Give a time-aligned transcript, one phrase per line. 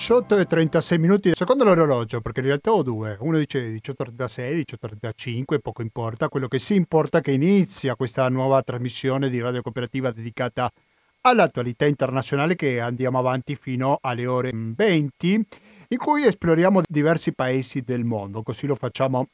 [0.00, 3.18] 18 e 36 minuti secondo l'orologio, perché in realtà ho due.
[3.20, 6.30] Uno dice 18.36, 18.35, poco importa.
[6.30, 10.72] Quello che sì importa è che inizia questa nuova trasmissione di Radio Cooperativa dedicata
[11.20, 15.46] all'attualità internazionale che andiamo avanti fino alle ore 20,
[15.88, 19.28] in cui esploriamo diversi paesi del mondo, così lo facciamo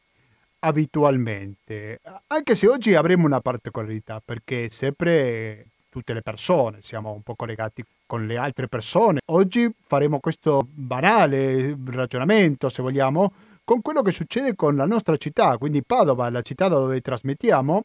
[0.58, 2.00] abitualmente.
[2.26, 7.82] Anche se oggi avremo una particolarità, perché sempre tutte le persone, siamo un po' collegati
[8.04, 9.20] con le altre persone.
[9.30, 13.32] Oggi faremo questo banale ragionamento, se vogliamo,
[13.64, 17.84] con quello che succede con la nostra città, quindi Padova, la città dove trasmettiamo,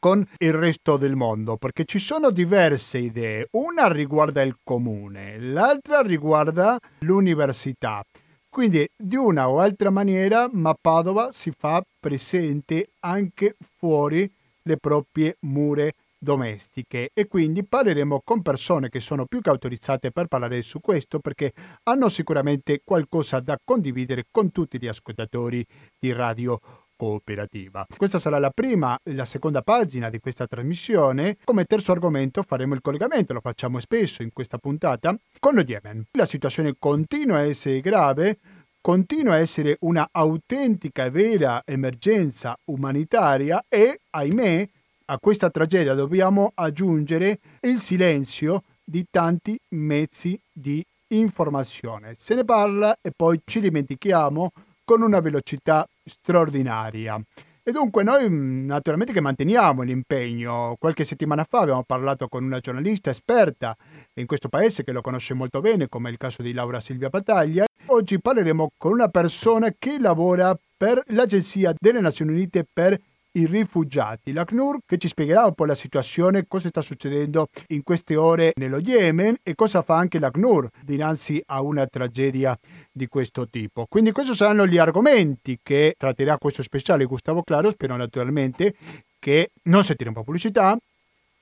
[0.00, 3.46] con il resto del mondo, perché ci sono diverse idee.
[3.52, 8.02] Una riguarda il comune, l'altra riguarda l'università.
[8.48, 14.28] Quindi di una o altra maniera, ma Padova si fa presente anche fuori
[14.62, 15.88] le proprie mura
[16.18, 21.20] domestiche e quindi parleremo con persone che sono più che autorizzate per parlare su questo
[21.20, 21.52] perché
[21.84, 25.64] hanno sicuramente qualcosa da condividere con tutti gli ascoltatori
[25.98, 26.60] di Radio
[26.96, 27.86] cooperativa.
[27.94, 31.36] Questa sarà la prima e la seconda pagina di questa trasmissione.
[31.44, 36.06] Come terzo argomento faremo il collegamento, lo facciamo spesso in questa puntata, con lo Yemen.
[36.12, 38.38] La situazione continua a essere grave,
[38.80, 44.68] continua a essere una autentica e vera emergenza umanitaria e, ahimè,
[45.06, 52.14] a questa tragedia dobbiamo aggiungere il silenzio di tanti mezzi di informazione.
[52.16, 54.52] Se ne parla e poi ci dimentichiamo
[54.84, 57.20] con una velocità straordinaria.
[57.62, 60.76] E dunque noi mm, naturalmente che manteniamo l'impegno.
[60.78, 63.76] Qualche settimana fa abbiamo parlato con una giornalista esperta
[64.14, 67.64] in questo paese che lo conosce molto bene, come il caso di Laura Silvia Battaglia.
[67.86, 73.00] Oggi parleremo con una persona che lavora per l'Agenzia delle Nazioni Unite per
[73.36, 74.32] i rifugiati.
[74.32, 78.78] L'ACNUR che ci spiegherà un po' la situazione, cosa sta succedendo in queste ore nello
[78.78, 82.58] Yemen e cosa fa anche l'ACNUR dinanzi a una tragedia
[82.90, 83.86] di questo tipo.
[83.88, 88.74] Quindi questi saranno gli argomenti che tratterà questo speciale Gustavo Claro, spero naturalmente
[89.18, 90.76] che non sentiremo pubblicità,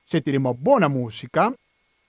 [0.05, 1.51] sentiremo buona musica,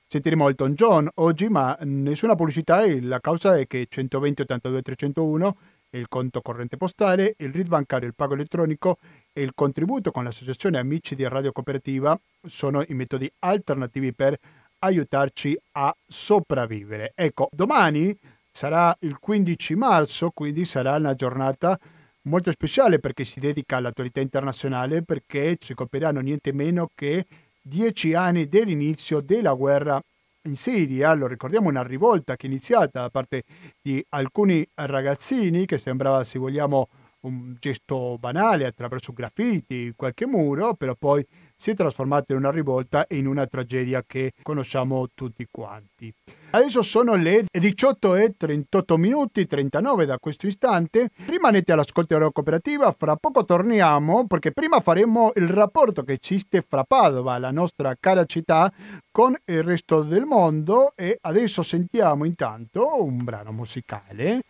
[0.09, 5.57] sentiremo Elton John oggi, ma nessuna pubblicità la causa è che 120 82 301
[5.91, 8.99] il conto corrente postale, il RID bancario, il pago elettronico
[9.33, 14.37] e il contributo con l'associazione Amici di Radio Cooperativa sono i metodi alternativi per
[14.81, 17.13] aiutarci a sopravvivere.
[17.15, 18.17] Ecco, domani
[18.51, 21.79] sarà il 15 marzo, quindi sarà una giornata
[22.23, 27.27] molto speciale perché si dedica all'attualità internazionale perché ci copriranno niente meno che
[27.63, 30.01] dieci anni dall'inizio della guerra
[30.47, 33.45] in Siria, lo ricordiamo, una rivolta che è iniziata da parte
[33.83, 36.89] di alcuni ragazzini che sembrava, se vogliamo,
[37.21, 43.07] un gesto banale attraverso graffiti, qualche muro, però poi si è trasformata in una rivolta
[43.07, 46.13] e in una tragedia che conosciamo tutti quanti.
[46.51, 51.11] Adesso sono le 18 e 38 minuti, 39 da questo istante.
[51.27, 56.85] Rimanete all'ascolto della cooperativa, fra poco torniamo perché prima faremo il rapporto che esiste fra
[56.85, 58.73] Padova, la nostra cara città,
[59.11, 64.43] con il resto del mondo e adesso sentiamo intanto un brano musicale.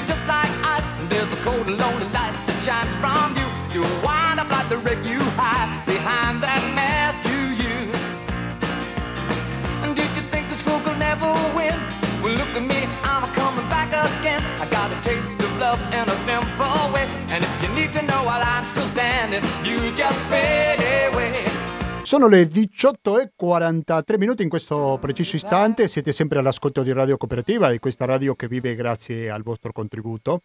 [0.00, 3.46] is just like us, there's a cold and lonely light that shines from you.
[3.74, 7.42] You wind up like the wreck you hide behind that mask you
[7.74, 8.02] use.
[9.82, 11.76] And did you think this fool could never win?
[12.22, 14.42] Well, look at me, I'm coming back again.
[14.60, 18.02] I got a taste of love in a simple way, and if you need to
[18.02, 20.59] know while I'm still standing, you just fail.
[22.10, 27.16] Sono le 18 e 43 minuti in questo preciso istante, siete sempre all'ascolto di Radio
[27.16, 30.42] Cooperativa, di questa radio che vive grazie al vostro contributo,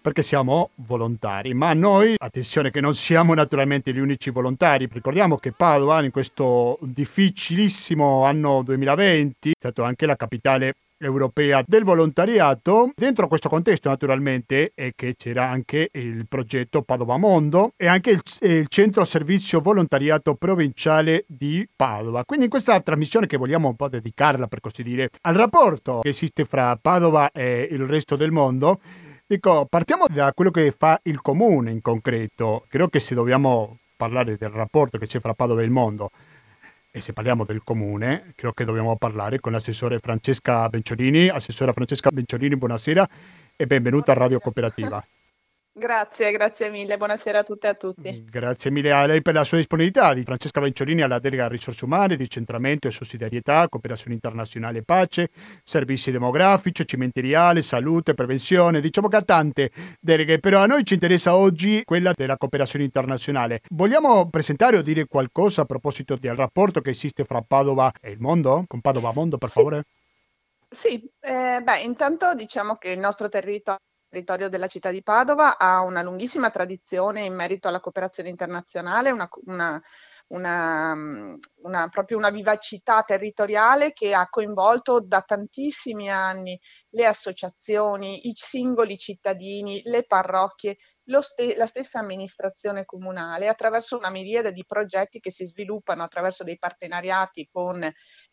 [0.00, 5.52] perché siamo volontari, ma noi, attenzione che non siamo naturalmente gli unici volontari, ricordiamo che
[5.52, 12.92] Padova in questo difficilissimo anno 2020 è stato anche la capitale europea del volontariato.
[12.94, 18.22] Dentro questo contesto naturalmente è che c'era anche il progetto Padova Mondo e anche il,
[18.40, 22.24] il, centro servizio volontariato provinciale di Padova.
[22.24, 26.08] Quindi in questa trasmissione che vogliamo un po' dedicarla per così dire al rapporto che
[26.08, 28.80] esiste fra Padova e il resto del mondo,
[29.26, 32.64] dico partiamo da quello che fa il comune in concreto.
[32.68, 36.10] Credo che se dobbiamo parlare del rapporto che c'è fra Padova e il mondo,
[36.96, 41.28] e se parliamo del comune, credo che dobbiamo parlare con l'assessore Francesca Benciolini.
[41.28, 43.06] Assessora Francesca Benciolini, buonasera
[43.54, 45.06] e benvenuta a Radio Cooperativa.
[45.78, 48.24] Grazie, grazie mille, buonasera a tutte e a tutti.
[48.24, 50.14] Grazie mille a lei per la sua disponibilità.
[50.14, 55.28] Di Francesca Venciolini alla delega risorse umane, decentramento e sussidiarietà, cooperazione internazionale e pace,
[55.64, 58.80] servizi demografici, cimenteriale, salute, prevenzione.
[58.80, 59.70] Diciamo che ha tante
[60.00, 63.60] deleghe, però a noi ci interessa oggi quella della cooperazione internazionale.
[63.68, 68.18] Vogliamo presentare o dire qualcosa a proposito del rapporto che esiste fra Padova e il
[68.18, 68.64] mondo?
[68.66, 69.82] Con Padova Mondo, per Sì, favore.
[70.70, 73.78] sì, eh, beh, intanto diciamo che il nostro territorio
[74.08, 79.28] territorio della città di Padova ha una lunghissima tradizione in merito alla cooperazione internazionale, una,
[79.46, 79.82] una-
[80.28, 86.58] una, mm, una- proprio una vivacità territoriale che ha coinvolto da tantissimi anni
[86.90, 90.76] le associazioni, i singoli cittadini, le parrocchie,
[91.20, 96.58] ste- la stessa amministrazione comunale attraverso una miriade di progetti che si sviluppano attraverso dei
[96.58, 97.82] partenariati con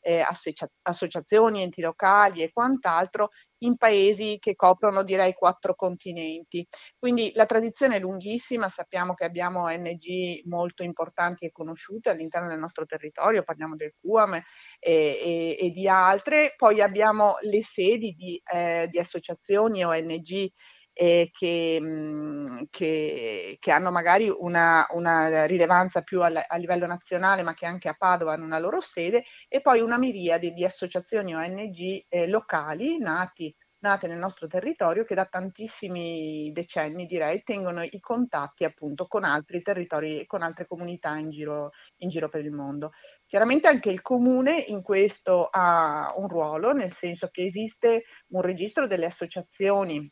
[0.01, 3.29] eh, associa- associazioni, enti locali e quant'altro
[3.59, 6.67] in paesi che coprono direi quattro continenti.
[6.97, 12.59] Quindi la tradizione è lunghissima, sappiamo che abbiamo ONG molto importanti e conosciute all'interno del
[12.59, 14.41] nostro territorio, parliamo del QAM e,
[14.79, 20.49] e- e di altre, poi abbiamo le sedi di, eh, di associazioni ONG
[20.93, 27.41] eh, che, mh, che, che hanno magari una, una rilevanza più al- a livello nazionale,
[27.43, 31.35] ma che anche a Padova hanno una loro sede, e poi una miriade di associazioni
[31.35, 33.53] ONG eh, locali nati
[33.83, 39.61] nate nel nostro territorio che da tantissimi decenni direi tengono i contatti appunto con altri
[39.61, 42.91] territori e con altre comunità in giro, in giro per il mondo.
[43.25, 48.87] Chiaramente anche il comune in questo ha un ruolo, nel senso che esiste un registro
[48.87, 50.09] delle associazioni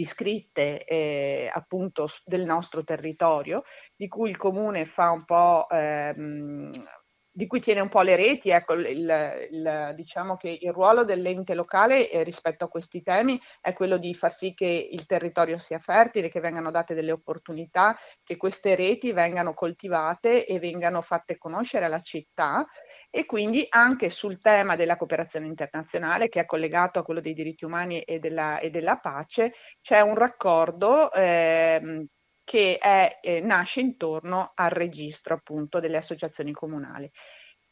[0.00, 3.62] iscritte eh, appunto del nostro territorio,
[3.96, 6.70] di cui il comune fa un po', ehm,
[7.38, 8.84] di cui tiene un po' le reti, ecco, il,
[9.52, 14.12] il- diciamo che il ruolo dell'ente locale eh, rispetto a questi temi è quello di
[14.12, 19.12] far sì che il territorio sia fertile, che vengano date delle opportunità, che queste reti
[19.12, 22.66] vengano coltivate e vengano fatte conoscere alla città.
[23.10, 27.64] E quindi anche sul tema della cooperazione internazionale che è collegato a quello dei diritti
[27.64, 32.04] umani e della, e della pace, c'è un raccordo ehm,
[32.48, 37.10] che è, eh, nasce intorno al registro appunto delle associazioni comunali.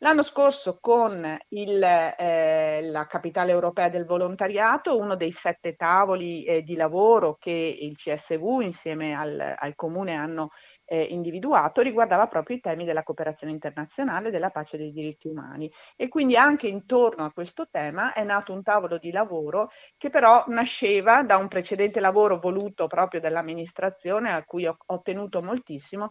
[0.00, 6.61] L'anno scorso con il, eh, la capitale europea del volontariato, uno dei sette tavoli eh,
[6.61, 7.50] di lavoro che
[7.81, 10.50] il CSV insieme al, al comune hanno
[10.86, 15.70] eh, individuato riguardava proprio i temi della cooperazione internazionale, della pace e dei diritti umani.
[15.96, 20.44] E quindi anche intorno a questo tema è nato un tavolo di lavoro che però
[20.48, 26.10] nasceva da un precedente lavoro voluto proprio dall'amministrazione a cui ho, ho tenuto moltissimo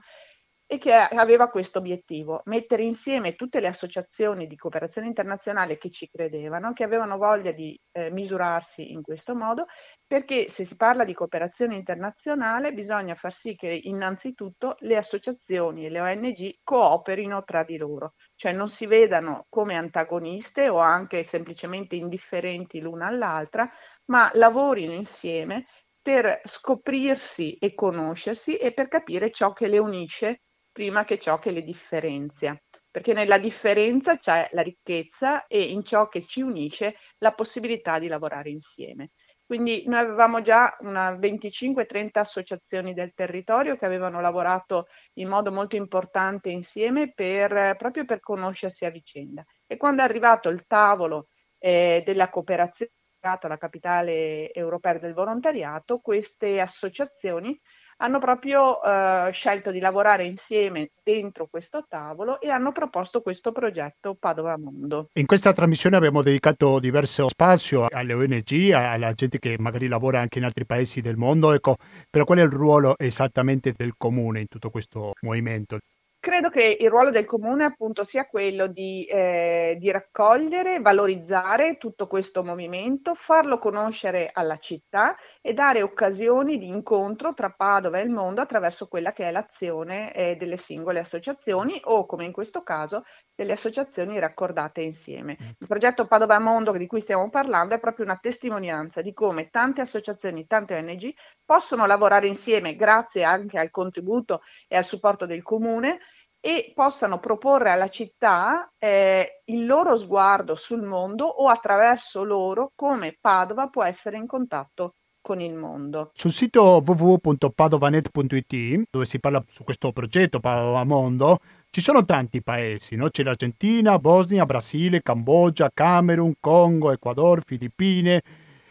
[0.68, 6.08] e che aveva questo obiettivo, mettere insieme tutte le associazioni di cooperazione internazionale che ci
[6.08, 9.66] credevano, che avevano voglia di eh, misurarsi in questo modo,
[10.08, 15.90] perché se si parla di cooperazione internazionale bisogna far sì che innanzitutto le associazioni e
[15.90, 21.96] le ONG cooperino tra di loro, cioè non si vedano come antagoniste o anche semplicemente
[21.96, 23.70] indifferenti l'una all'altra,
[24.06, 25.66] ma lavorino insieme
[26.02, 30.42] per scoprirsi e conoscersi e per capire ciò che le unisce
[30.76, 32.54] prima che ciò che le differenzia,
[32.92, 38.10] perché nella differenza c'è la ricchezza e in ciò che ci unisce la possibilità di
[38.10, 39.12] lavorare insieme.
[39.46, 45.78] Quindi noi avevamo già una 25-30 associazioni del territorio che avevano lavorato in modo molto
[45.78, 49.46] importante insieme per, proprio per conoscersi a vicenda.
[49.66, 56.60] E quando è arrivato il tavolo eh, della cooperazione alla capitale europea del volontariato, queste
[56.60, 57.58] associazioni
[57.98, 64.16] hanno proprio eh, scelto di lavorare insieme dentro questo tavolo e hanno proposto questo progetto
[64.16, 65.10] Padova Mondo.
[65.14, 70.40] In questa trasmissione abbiamo dedicato diverso spazio alle ONG, alla gente che magari lavora anche
[70.40, 71.54] in altri paesi del mondo.
[71.54, 71.76] Ecco,
[72.10, 75.80] però qual è il ruolo esattamente del comune in tutto questo movimento?
[76.26, 82.08] Credo che il ruolo del comune appunto sia quello di, eh, di, raccogliere, valorizzare tutto
[82.08, 88.10] questo movimento, farlo conoscere alla città e dare occasioni di incontro tra Padova e il
[88.10, 93.04] mondo attraverso quella che è l'azione eh, delle singole associazioni o come in questo caso
[93.36, 95.38] delle associazioni raccordate insieme.
[95.60, 99.82] Il progetto Padova Mondo di cui stiamo parlando è proprio una testimonianza di come tante
[99.82, 101.14] associazioni, tante ONG
[101.46, 106.00] possono lavorare insieme grazie anche al contributo e al supporto del comune
[106.46, 113.18] e possano proporre alla città eh, il loro sguardo sul mondo o attraverso loro come
[113.20, 116.12] Padova può essere in contatto con il mondo.
[116.14, 121.40] Sul sito www.padovanet.it, dove si parla su questo progetto Padova Mondo,
[121.72, 123.10] ci sono tanti paesi, no?
[123.10, 128.22] c'è l'Argentina, Bosnia, Brasile, Cambogia, Camerun, Congo, Ecuador, Filippine.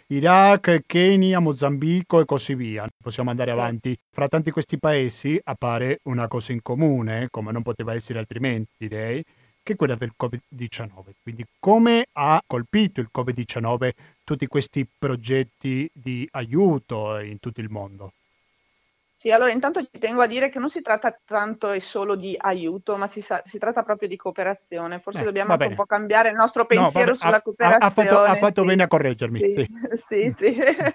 [0.08, 2.86] Iraq, Kenya, Mozambico e così via.
[3.02, 3.96] Possiamo andare avanti.
[4.10, 9.24] Fra tanti questi paesi appare una cosa in comune, come non poteva essere altrimenti, direi,
[9.62, 11.12] che è quella del Covid-19.
[11.22, 13.90] Quindi come ha colpito il Covid-19
[14.22, 18.12] tutti questi progetti di aiuto in tutto il mondo?
[19.24, 22.36] Sì, allora intanto ci tengo a dire che non si tratta tanto e solo di
[22.38, 25.00] aiuto, ma si, sa- si tratta proprio di cooperazione.
[25.00, 27.86] Forse eh, dobbiamo anche un po' cambiare il nostro pensiero no, sulla ha, cooperazione.
[27.86, 28.66] Ha fatto, ha fatto sì.
[28.66, 29.38] bene a correggermi.
[29.38, 29.54] Sì,
[29.96, 30.28] sì.
[30.28, 30.54] sì, sì.
[30.54, 30.94] e,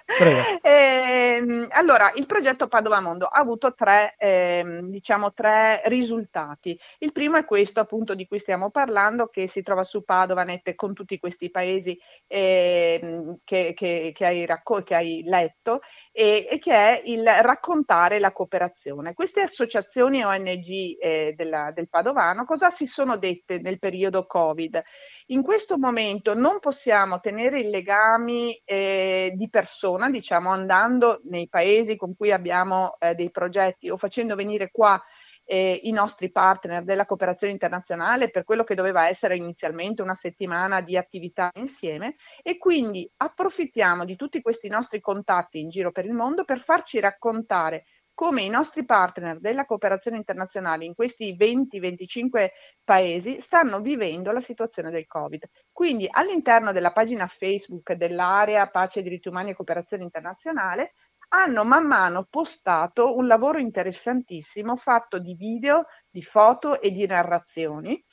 [0.62, 6.80] ehm, allora, il progetto Padova Mondo ha avuto tre, eh, diciamo, tre risultati.
[7.00, 10.94] Il primo è questo appunto di cui stiamo parlando, che si trova su Padovanet con
[10.94, 15.80] tutti questi paesi eh, che, che, che, hai racco- che hai letto,
[16.12, 19.14] e, e che è il raccontare la cooperazione.
[19.14, 24.82] Queste associazioni ONG eh, della, del Padovano cosa si sono dette nel periodo Covid?
[25.28, 31.96] In questo momento non possiamo tenere i legami eh, di persona, diciamo andando nei paesi
[31.96, 35.02] con cui abbiamo eh, dei progetti o facendo venire qua
[35.50, 40.82] eh, i nostri partner della cooperazione internazionale per quello che doveva essere inizialmente una settimana
[40.82, 46.14] di attività insieme e quindi approfittiamo di tutti questi nostri contatti in giro per il
[46.14, 47.86] mondo per farci raccontare
[48.20, 52.50] come i nostri partner della cooperazione internazionale in questi 20-25
[52.84, 55.50] paesi stanno vivendo la situazione del Covid.
[55.72, 60.96] Quindi all'interno della pagina Facebook dell'area Pace, Diritti Umani e Cooperazione Internazionale
[61.30, 68.04] hanno man mano postato un lavoro interessantissimo fatto di video, di foto e di narrazioni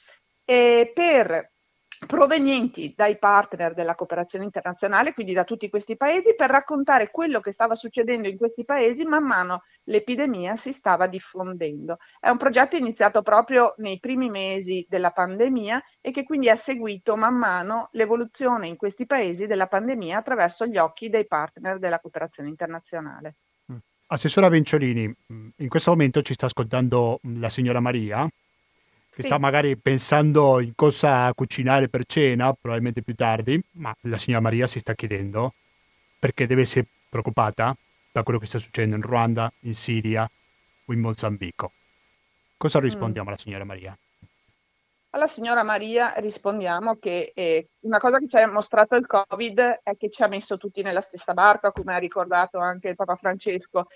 [0.45, 1.51] eh, per
[2.07, 7.53] provenienti dai partner della cooperazione internazionale, quindi da tutti questi paesi, per raccontare quello che
[7.53, 11.99] stava succedendo in questi paesi man mano l'epidemia si stava diffondendo.
[12.21, 17.17] È un progetto iniziato proprio nei primi mesi della pandemia e che quindi ha seguito
[17.17, 22.49] man mano l'evoluzione in questi paesi della pandemia attraverso gli occhi dei partner della cooperazione
[22.49, 23.37] internazionale.
[23.73, 23.77] Mm.
[24.09, 28.29] Assessora Venciolini, mm, in questo momento ci sta ascoltando la signora Maria,
[29.17, 29.29] che sì.
[29.29, 34.67] sta magari pensando in cosa cucinare per cena, probabilmente più tardi, ma la signora Maria
[34.67, 35.55] si sta chiedendo
[36.19, 37.75] perché deve essere preoccupata
[38.13, 40.29] da quello che sta succedendo in Ruanda, in Siria
[40.85, 41.73] o in Mozambico.
[42.59, 42.83] Cosa mm.
[42.83, 43.33] rispondiamo mm.
[43.33, 43.99] alla signora Maria?
[45.11, 49.97] Alla signora Maria rispondiamo che eh, una cosa che ci ha mostrato il Covid è
[49.97, 53.87] che ci ha messo tutti nella stessa barca, come ha ricordato anche il Papa Francesco,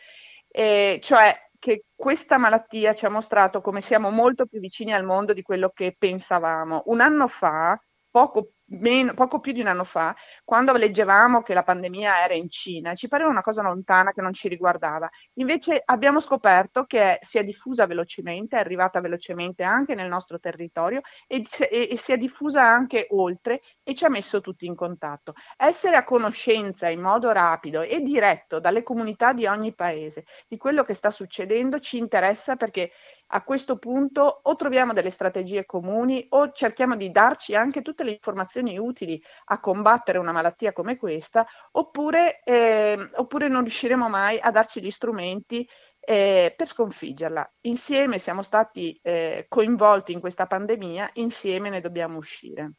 [0.48, 5.32] eh, cioè che questa malattia ci ha mostrato come siamo molto più vicini al mondo
[5.32, 6.82] di quello che pensavamo.
[6.86, 7.78] Un anno fa,
[8.10, 8.48] poco
[8.78, 12.94] meno, poco più di un anno fa, quando leggevamo che la pandemia era in Cina,
[12.94, 15.08] ci pareva una cosa lontana che non ci riguardava.
[15.34, 21.00] Invece abbiamo scoperto che si è diffusa velocemente, è arrivata velocemente anche nel nostro territorio
[21.26, 25.34] e, e, e si è diffusa anche oltre e ci ha messo tutti in contatto.
[25.56, 30.82] Essere a conoscenza in modo rapido e diretto dalle comunità di ogni paese di quello
[30.84, 32.90] che sta succedendo ci interessa perché
[33.32, 38.12] a questo punto o troviamo delle strategie comuni o cerchiamo di darci anche tutte le
[38.12, 44.50] informazioni utili a combattere una malattia come questa, oppure, eh, oppure non riusciremo mai a
[44.50, 45.68] darci gli strumenti
[46.00, 47.52] eh, per sconfiggerla.
[47.62, 52.72] Insieme siamo stati eh, coinvolti in questa pandemia, insieme ne dobbiamo uscire.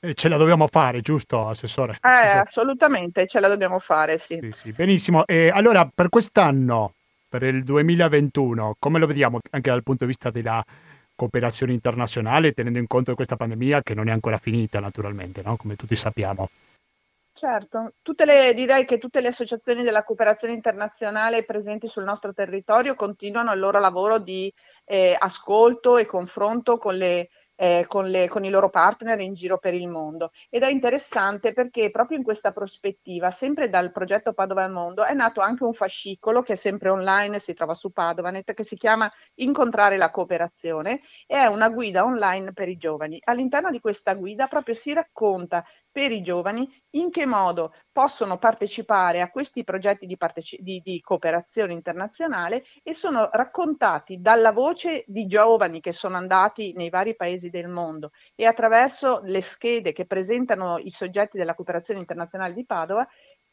[0.00, 1.98] Eh, ce la dobbiamo fare, giusto, Assessore?
[2.02, 4.38] Eh, assolutamente, ce la dobbiamo fare, sì.
[4.40, 5.24] sì, sì benissimo.
[5.52, 6.94] allora, per quest'anno,
[7.28, 10.62] per il 2021, come lo vediamo anche dal punto di vista della
[11.20, 15.56] cooperazione internazionale, tenendo in conto questa pandemia che non è ancora finita naturalmente, no?
[15.56, 16.48] come tutti sappiamo?
[17.32, 17.92] Certo,
[18.24, 23.58] le, direi che tutte le associazioni della cooperazione internazionale presenti sul nostro territorio continuano il
[23.58, 24.52] loro lavoro di
[24.84, 27.28] eh, ascolto e confronto con le
[27.60, 30.30] eh, con, le, con, i loro partner in giro per il mondo.
[30.48, 35.12] Ed è interessante perché proprio in questa prospettiva, sempre dal progetto Padova al Mondo, è
[35.12, 39.10] nato anche un fascicolo che è sempre online, si trova su Padovanet, che si chiama
[39.34, 43.20] Incontrare la cooperazione e è una guida online per i giovani.
[43.24, 45.62] All'interno di questa guida proprio si racconta
[45.92, 51.00] per i giovani in che modo possono partecipare a questi progetti di, parteci- di, di,
[51.00, 57.50] cooperazione internazionale e sono raccontati dalla voce di giovani che sono andati nei vari paesi
[57.50, 63.06] del mondo e attraverso le schede che presentano i soggetti della cooperazione internazionale di Padova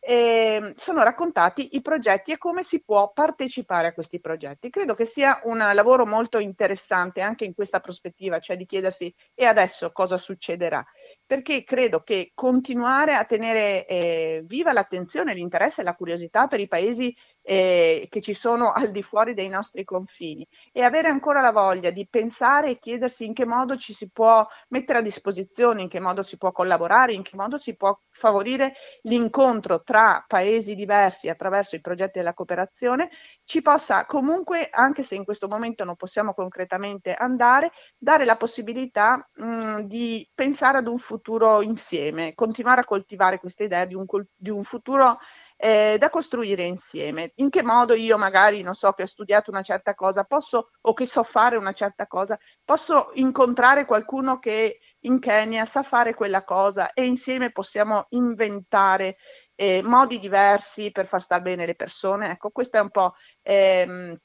[0.10, 4.70] eh, sono raccontati i progetti e come si può partecipare a questi progetti.
[4.70, 9.44] Credo che sia un lavoro molto interessante anche in questa prospettiva, cioè di chiedersi e
[9.44, 10.82] adesso cosa succederà,
[11.26, 16.70] perché credo che continuare a tenere eh, viva l'attenzione, l'interesse e la curiosità per i
[16.70, 17.14] paesi
[17.50, 20.46] eh, che ci sono al di fuori dei nostri confini.
[20.74, 24.46] E avere ancora la voglia di pensare e chiedersi in che modo ci si può
[24.70, 28.74] mettere a disposizione, in che modo si può collaborare, in che modo si può favorire
[29.04, 33.10] l'incontro tra paesi diversi attraverso i progetti della cooperazione,
[33.46, 39.26] ci possa comunque, anche se in questo momento non possiamo concretamente andare, dare la possibilità
[39.36, 44.50] mh, di pensare ad un futuro insieme, continuare a coltivare questa idea di un, di
[44.50, 45.18] un futuro
[45.58, 47.32] eh, da costruire insieme.
[47.36, 50.94] In che modo io magari, non so, che ho studiato una certa cosa, posso, o
[50.94, 56.44] che so fare una certa cosa, posso incontrare qualcuno che in Kenya sa fare quella
[56.44, 59.18] cosa e insieme possiamo inventare
[59.56, 62.30] eh, modi diversi per far star bene le persone.
[62.32, 63.14] Ecco, questo è un po'...
[63.42, 64.18] Ehm,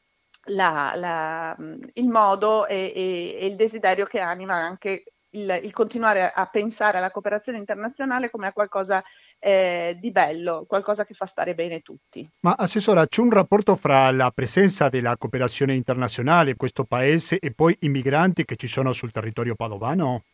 [0.46, 1.56] la, la,
[1.92, 6.98] il modo e, e, e, il desiderio che anima anche il, il, continuare a pensare
[6.98, 9.02] alla cooperazione internazionale come a qualcosa
[9.38, 12.28] eh, di bello, qualcosa che fa stare bene tutti.
[12.40, 17.52] Ma Assessora, c'è un rapporto fra la presenza della cooperazione internazionale in questo paese e
[17.52, 20.24] poi i migranti che ci sono sul territorio padovano?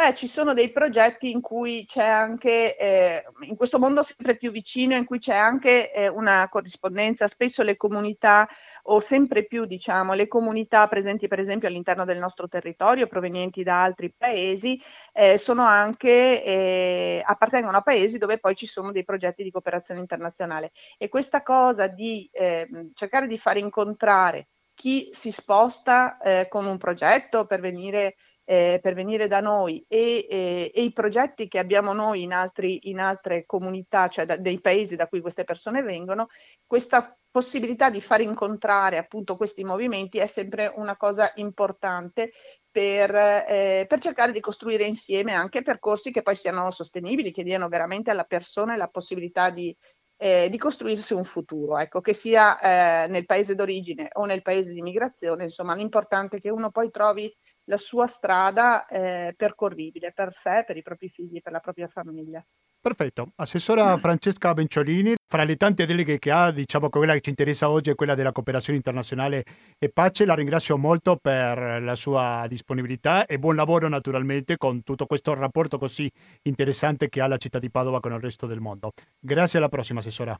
[0.00, 4.50] Beh, ci sono dei progetti in cui c'è anche, eh, in questo mondo sempre più
[4.50, 8.48] vicino, in cui c'è anche eh, una corrispondenza, spesso le comunità,
[8.84, 13.82] o sempre più diciamo, le comunità presenti per esempio all'interno del nostro territorio, provenienti da
[13.82, 14.80] altri paesi,
[15.12, 20.00] eh, sono anche, eh, appartengono a paesi dove poi ci sono dei progetti di cooperazione
[20.00, 20.70] internazionale.
[20.96, 24.48] E questa cosa di ehm, cercare di far incontrare
[24.80, 28.14] chi si sposta eh, con un progetto per venire
[28.50, 32.90] eh, per venire da noi e, eh, e, i progetti che abbiamo noi in, altri,
[32.90, 36.26] in altre comunità, cioè da, dei paesi da cui queste persone vengono,
[36.66, 42.32] questa possibilità di far incontrare appunto questi movimenti è sempre una cosa importante
[42.68, 47.68] per, eh, per, cercare di costruire insieme anche percorsi che poi siano sostenibili, che diano
[47.68, 49.72] veramente alla persona la possibilità di,
[50.16, 54.72] eh, di costruirsi un futuro, ecco, che sia eh, nel paese d'origine o nel paese
[54.72, 57.32] di migrazione, insomma l'importante è che uno poi trovi
[57.70, 62.44] la sua strada eh, percorribile per sé, per i propri figli, per la propria famiglia.
[62.82, 63.32] Perfetto.
[63.36, 67.68] Assessora Francesca Benciolini, fra le tante deleghe che ha, diciamo che quella che ci interessa
[67.68, 69.44] oggi è quella della cooperazione internazionale
[69.78, 70.24] e pace.
[70.24, 75.78] La ringrazio molto per la sua disponibilità e buon lavoro naturalmente con tutto questo rapporto
[75.78, 76.10] così
[76.42, 78.92] interessante che ha la città di Padova con il resto del mondo.
[79.18, 80.36] Grazie alla prossima, Assessora.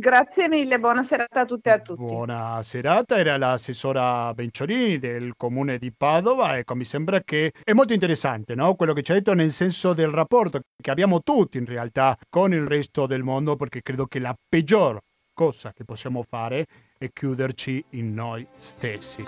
[0.00, 2.00] Grazie mille, buona serata a tutte e a tutti.
[2.00, 6.56] Buona serata, era l'assessora Benciolini del comune di Padova.
[6.56, 8.76] Ecco, mi sembra che è molto interessante no?
[8.76, 12.52] quello che ci ha detto nel senso del rapporto che abbiamo tutti in realtà con
[12.52, 15.00] il resto del mondo, perché credo che la peggior
[15.34, 19.24] cosa che possiamo fare è chiuderci in noi stessi.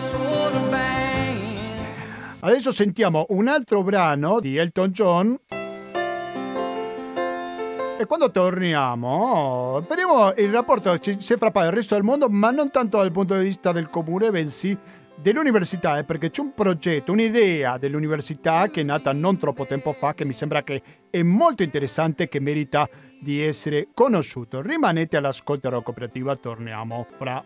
[2.39, 5.37] Adesso sentiamo un altro brano di Elton John.
[8.01, 12.71] E quando torniamo, vediamo il rapporto che si fra il resto del mondo, ma non
[12.71, 14.75] tanto dal punto di vista del comune, bensì
[15.15, 20.15] dell'università, eh, perché c'è un progetto, un'idea dell'università che è nata non troppo tempo fa,
[20.15, 22.89] che mi sembra che è molto interessante, che merita
[23.21, 24.63] di essere conosciuto.
[24.63, 27.43] Rimanete all'ascolto della cooperativa, torniamo fra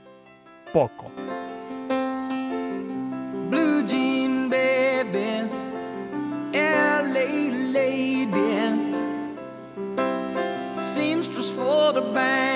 [0.72, 1.35] poco.
[12.16, 12.55] For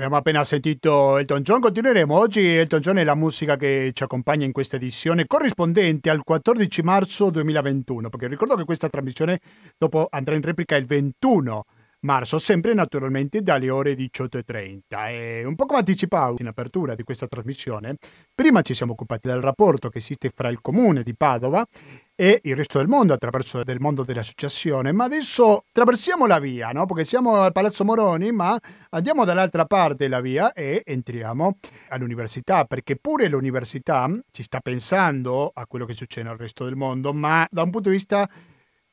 [0.00, 2.56] Abbiamo appena sentito Elton John, continueremo oggi.
[2.56, 7.28] Elton John è la musica che ci accompagna in questa edizione corrispondente al 14 marzo
[7.28, 9.40] 2021, perché ricordo che questa trasmissione
[9.76, 11.66] dopo andrà in replica il 21
[12.00, 14.80] marzo, sempre naturalmente dalle ore 18.30.
[15.08, 17.96] E un po' come anticipavo in apertura di questa trasmissione,
[18.34, 21.66] prima ci siamo occupati del rapporto che esiste fra il comune di Padova
[22.14, 26.84] e il resto del mondo attraverso il mondo dell'associazione, ma adesso attraversiamo la via, no?
[26.84, 28.58] perché siamo al Palazzo Moroni, ma
[28.90, 31.56] andiamo dall'altra parte della via e entriamo
[31.88, 37.14] all'università, perché pure l'università ci sta pensando a quello che succede nel resto del mondo,
[37.14, 38.28] ma da un punto di vista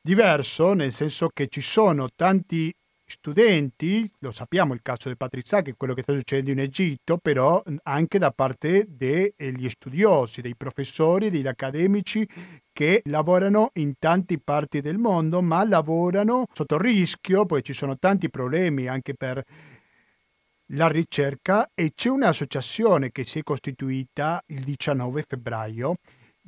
[0.00, 2.74] diverso, nel senso che ci sono tanti
[3.08, 7.16] studenti, lo sappiamo il caso di Patrizia, che è quello che sta succedendo in Egitto,
[7.18, 12.28] però anche da parte degli studiosi, dei professori, degli accademici
[12.72, 18.28] che lavorano in tante parti del mondo, ma lavorano sotto rischio, poi ci sono tanti
[18.30, 19.42] problemi anche per
[20.72, 25.96] la ricerca e c'è un'associazione che si è costituita il 19 febbraio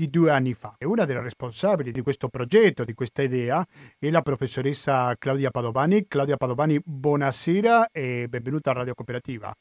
[0.00, 0.76] di due anni fa.
[0.78, 3.66] E una delle responsabili di questo progetto, di questa idea,
[3.98, 6.06] è la professoressa Claudia Padovani.
[6.08, 9.54] Claudia Padovani, buonasera e benvenuta a Radio Cooperativa.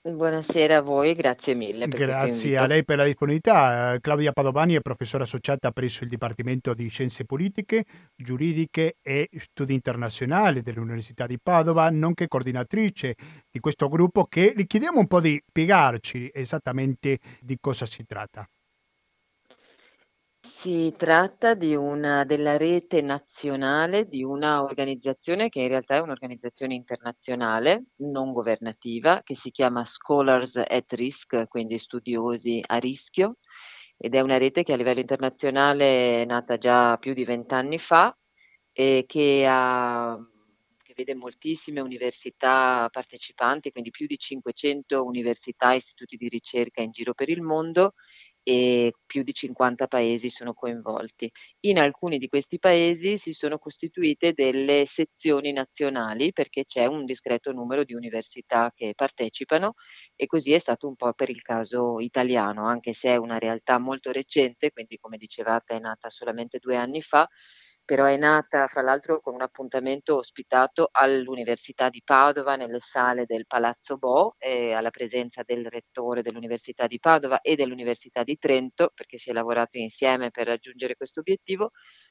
[0.00, 3.94] Buonasera a voi, grazie mille Grazie a lei per la disponibilità.
[3.94, 7.84] Eh, Claudia Padovani è professore associata presso il Dipartimento di Scienze Politiche,
[8.16, 13.14] Giuridiche e Studi Internazionali dell'Università di Padova, nonché coordinatrice
[13.50, 18.48] di questo gruppo che le chiediamo un po' di spiegarci esattamente di cosa si tratta.
[20.60, 26.74] Si tratta di una della rete nazionale di una organizzazione che in realtà è un'organizzazione
[26.74, 33.36] internazionale, non governativa, che si chiama Scholars at Risk, quindi studiosi a rischio,
[33.96, 38.12] ed è una rete che a livello internazionale è nata già più di vent'anni fa
[38.72, 40.18] e che ha
[40.82, 46.90] che vede moltissime università partecipanti, quindi più di 500 università e istituti di ricerca in
[46.90, 47.92] giro per il mondo
[48.50, 51.30] e più di 50 paesi sono coinvolti.
[51.66, 57.52] In alcuni di questi paesi si sono costituite delle sezioni nazionali perché c'è un discreto
[57.52, 59.74] numero di università che partecipano
[60.16, 63.78] e così è stato un po' per il caso italiano, anche se è una realtà
[63.78, 67.28] molto recente, quindi come dicevate è nata solamente due anni fa
[67.88, 73.46] però è nata fra l'altro con un appuntamento ospitato all'Università di Padova nelle sale del
[73.46, 79.16] Palazzo Bo eh, alla presenza del rettore dell'Università di Padova e dell'Università di Trento perché
[79.16, 81.70] si è lavorato insieme per raggiungere questo obiettivo.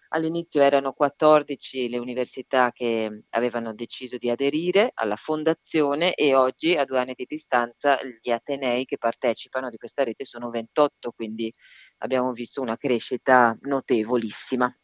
[0.09, 6.85] All'inizio erano 14 le università che avevano deciso di aderire alla fondazione e oggi a
[6.85, 11.53] due anni di distanza gli Atenei che partecipano di questa rete sono 28, quindi
[11.99, 14.75] abbiamo visto una crescita notevolissima.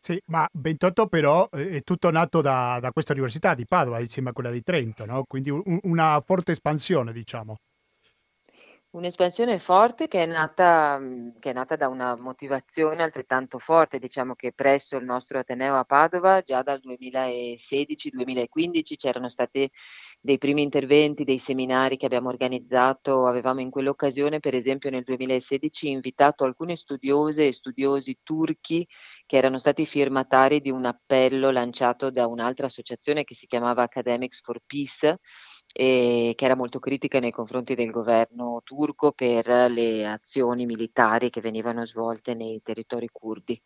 [0.00, 4.30] Sì, ma 28 però eh, è tutto nato da, da questa università di Padova insieme
[4.30, 5.24] a quella di Trento, no?
[5.24, 7.58] Quindi un- una forte espansione, diciamo.
[8.90, 14.34] Un'espansione forte che è nata mhmm, che è nata da una motivazione altrettanto forte, diciamo
[14.34, 19.70] che presso il nostro ateneo a Padova, già dal 2016-2015 c'erano stati
[20.20, 23.26] dei primi interventi, dei seminari che abbiamo organizzato.
[23.26, 28.88] Avevamo in quell'occasione, per esempio nel 2016, invitato alcune studiose e studiosi turchi
[29.26, 34.40] che erano stati firmatari di un appello lanciato da un'altra associazione che si chiamava Academics
[34.40, 35.18] for Peace
[35.72, 41.40] e che era molto critica nei confronti del governo turco per le azioni militari che
[41.40, 43.60] venivano svolte nei territori curdi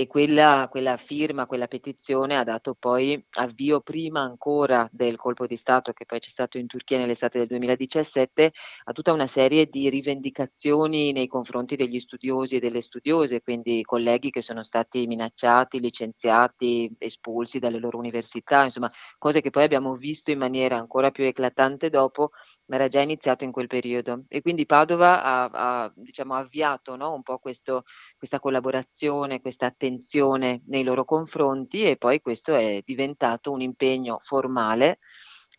[0.00, 5.56] e quella, quella, firma, quella petizione ha dato poi avvio prima ancora del colpo di
[5.56, 8.52] Stato che poi c'è stato in Turchia nell'estate del 2017
[8.84, 14.30] a tutta una serie di rivendicazioni nei confronti degli studiosi e delle studiose, quindi colleghi
[14.30, 20.30] che sono stati minacciati, licenziati, espulsi dalle loro università, insomma cose che poi abbiamo visto
[20.30, 22.30] in maniera ancora più eclatante dopo,
[22.66, 24.22] ma era già iniziato in quel periodo.
[24.28, 25.50] E quindi Padova ha,
[25.84, 27.82] ha diciamo, avviato no, un po' questo,
[28.16, 34.18] questa collaborazione, questa attenzione attenzione nei loro confronti e poi questo è diventato un impegno
[34.20, 34.98] formale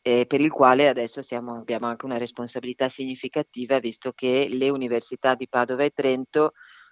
[0.02, 5.36] eh, per il quale adesso siamo, abbiamo anche una responsabilità significativa visto che le università
[5.36, 6.52] di Padova e Trento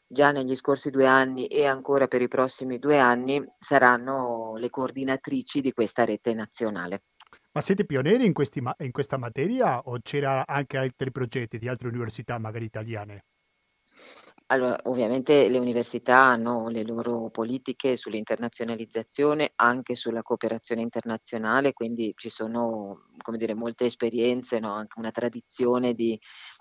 [0.10, 5.62] già negli scorsi due anni e ancora per i prossimi due anni saranno le coordinatrici
[5.62, 7.04] di questa rete nazionale.
[7.52, 11.88] Ma siete pionieri in, questi, in questa materia o c'era anche altri progetti di altre
[11.88, 13.24] università magari italiane?
[14.50, 22.30] Allora, ovviamente le università hanno le loro politiche sull'internazionalizzazione, anche sulla cooperazione internazionale, quindi ci
[22.30, 24.72] sono, come dire, molte esperienze, no?
[24.72, 26.18] anche una tradizione di,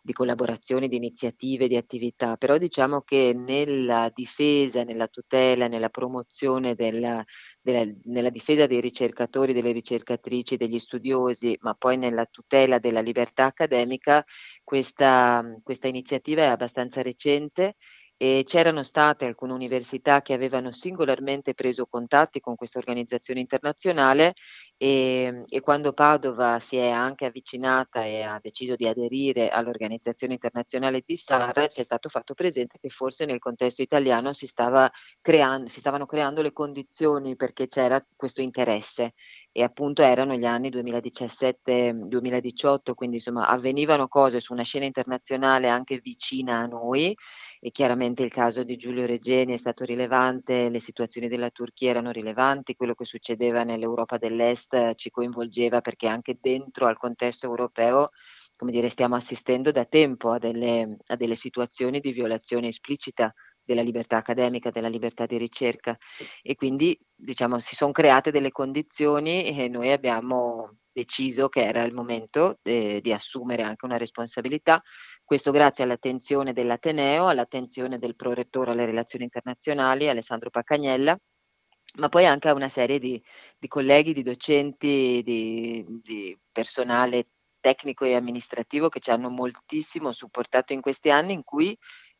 [0.06, 6.76] di collaborazioni, di iniziative, di attività, però diciamo che nella difesa, nella tutela, nella promozione
[6.76, 7.24] della,
[7.60, 13.46] della, nella difesa dei ricercatori, delle ricercatrici, degli studiosi, ma poi nella tutela della libertà
[13.46, 14.24] accademica,
[14.62, 17.74] questa, questa iniziativa è abbastanza recente
[18.18, 24.34] e c'erano state alcune università che avevano singolarmente preso contatti con questa organizzazione internazionale
[24.76, 31.02] ehm, e, quando Padova si è anche avvicinata e ha deciso di aderire all'Organizzazione Internazionale
[31.04, 35.68] di SAR, ci è stato fatto presente che forse nel contesto italiano si, stava creando,
[35.68, 39.12] si stavano creando le condizioni perché c'era questo interesse.
[39.52, 45.98] E appunto erano gli anni 2017-2018, quindi insomma avvenivano cose su una scena internazionale anche
[45.98, 47.16] vicina a noi.
[47.58, 52.10] E chiaramente il caso di Giulio Regeni è stato rilevante, le situazioni della Turchia erano
[52.10, 58.10] rilevanti, quello che succedeva nell'Europa dell'Est Est ci coinvolgeva perché anche dentro al contesto europeo,
[58.56, 63.82] come dire, stiamo assistendo da tempo a delle, a delle situazioni di violazione esplicita della
[63.82, 65.96] libertà accademica, della libertà di ricerca
[66.40, 71.92] e quindi diciamo si sono create delle condizioni e noi abbiamo deciso che era il
[71.92, 74.80] momento eh, di assumere anche una responsabilità.
[75.24, 81.18] Questo grazie all'attenzione dell'Ateneo, all'attenzione del prorettore alle relazioni internazionali, Alessandro Paccagnella,
[81.96, 83.22] ma poi anche a una serie di,
[83.58, 87.28] di colleghi, di docenti, di, di personale
[87.60, 91.76] tecnico e amministrativo che ci hanno moltissimo supportato in questi anni in cui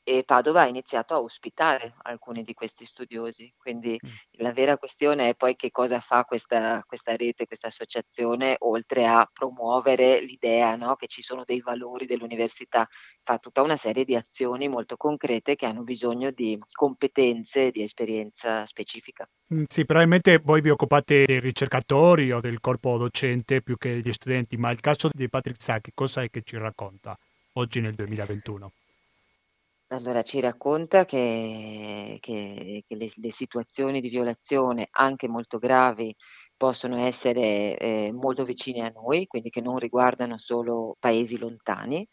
[0.08, 3.52] e Padova ha iniziato a ospitare alcuni di questi studiosi.
[3.56, 4.10] Quindi mm.
[4.38, 9.28] la vera questione è poi che cosa fa questa, questa rete, questa associazione, oltre a
[9.32, 12.86] promuovere l'idea no, che ci sono dei valori dell'università,
[13.24, 18.64] fa tutta una serie di azioni molto concrete che hanno bisogno di competenze, di esperienza
[18.64, 19.28] specifica.
[19.52, 24.12] Mm, sì, probabilmente voi vi occupate dei ricercatori o del corpo docente più che degli
[24.12, 27.18] studenti, ma il caso di Patrick Sacchi cosa è che ci racconta
[27.54, 28.70] oggi nel 2021?
[29.90, 36.12] Allora ci racconta che che che le le situazioni di violazione, anche molto gravi,
[36.56, 42.04] possono essere, ehm, molto vicine a noi, quindi che non riguardano solo paesi lontani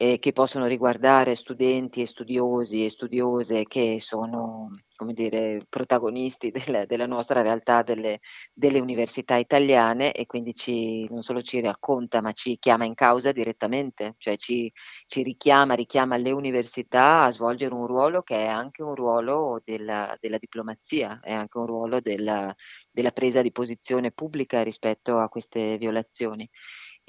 [0.00, 6.84] e che possono riguardare studenti e studiosi e studiose che sono, come dire, protagonisti del
[6.86, 8.20] della nostra realtà delle
[8.54, 13.32] delle università italiane e quindi ci non solo ci racconta, ma ci chiama in causa
[13.32, 14.72] direttamente, cioè ci
[15.08, 20.16] ci richiama richiama le università a svolgere un ruolo che è anche un ruolo della
[20.20, 22.54] della diplomazia, è anche un ruolo della
[22.92, 26.48] della presa di posizione pubblica rispetto a queste violazioni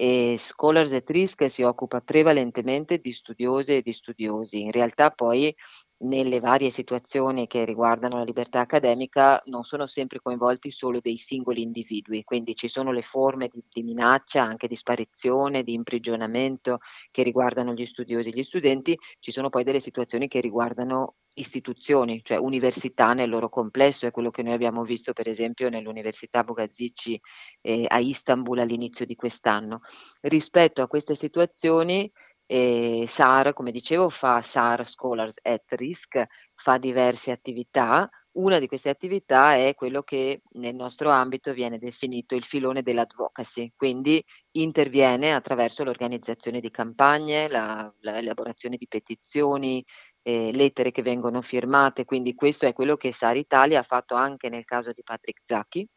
[0.00, 4.62] e Scholars at Risk si occupa prevalentemente di studiose e di studiosi.
[4.62, 5.54] In realtà poi
[6.00, 11.62] nelle varie situazioni che riguardano la libertà accademica non sono sempre coinvolti solo dei singoli
[11.62, 16.78] individui, quindi ci sono le forme di, di minaccia, anche di sparizione, di imprigionamento
[17.10, 22.22] che riguardano gli studiosi e gli studenti, ci sono poi delle situazioni che riguardano istituzioni,
[22.22, 27.20] cioè università nel loro complesso, è quello che noi abbiamo visto per esempio nell'Università Bogazici
[27.60, 29.80] eh, a Istanbul all'inizio di quest'anno.
[30.22, 32.10] Rispetto a queste situazioni
[32.52, 36.20] e SAR, come dicevo, fa SAR Scholars at Risk,
[36.52, 38.10] fa diverse attività.
[38.32, 43.72] Una di queste attività è quello che nel nostro ambito viene definito il filone dell'advocacy,
[43.76, 44.20] quindi
[44.56, 49.84] interviene attraverso l'organizzazione di campagne, la, l'elaborazione di petizioni,
[50.22, 54.48] eh, lettere che vengono firmate, quindi questo è quello che SAR Italia ha fatto anche
[54.48, 55.88] nel caso di Patrick Zacchi,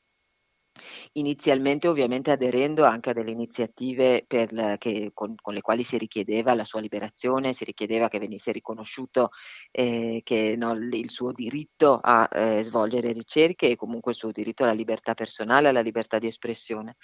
[1.15, 6.55] Inizialmente ovviamente aderendo anche a delle iniziative per che con con le quali si richiedeva
[6.55, 9.29] la sua liberazione, si richiedeva che venisse riconosciuto,
[9.71, 14.31] ehm, che no, l il suo diritto a, ehm, svolgere ricerche e comunque il suo
[14.31, 16.95] diritto alla libertà personale, alla libertà di espressione.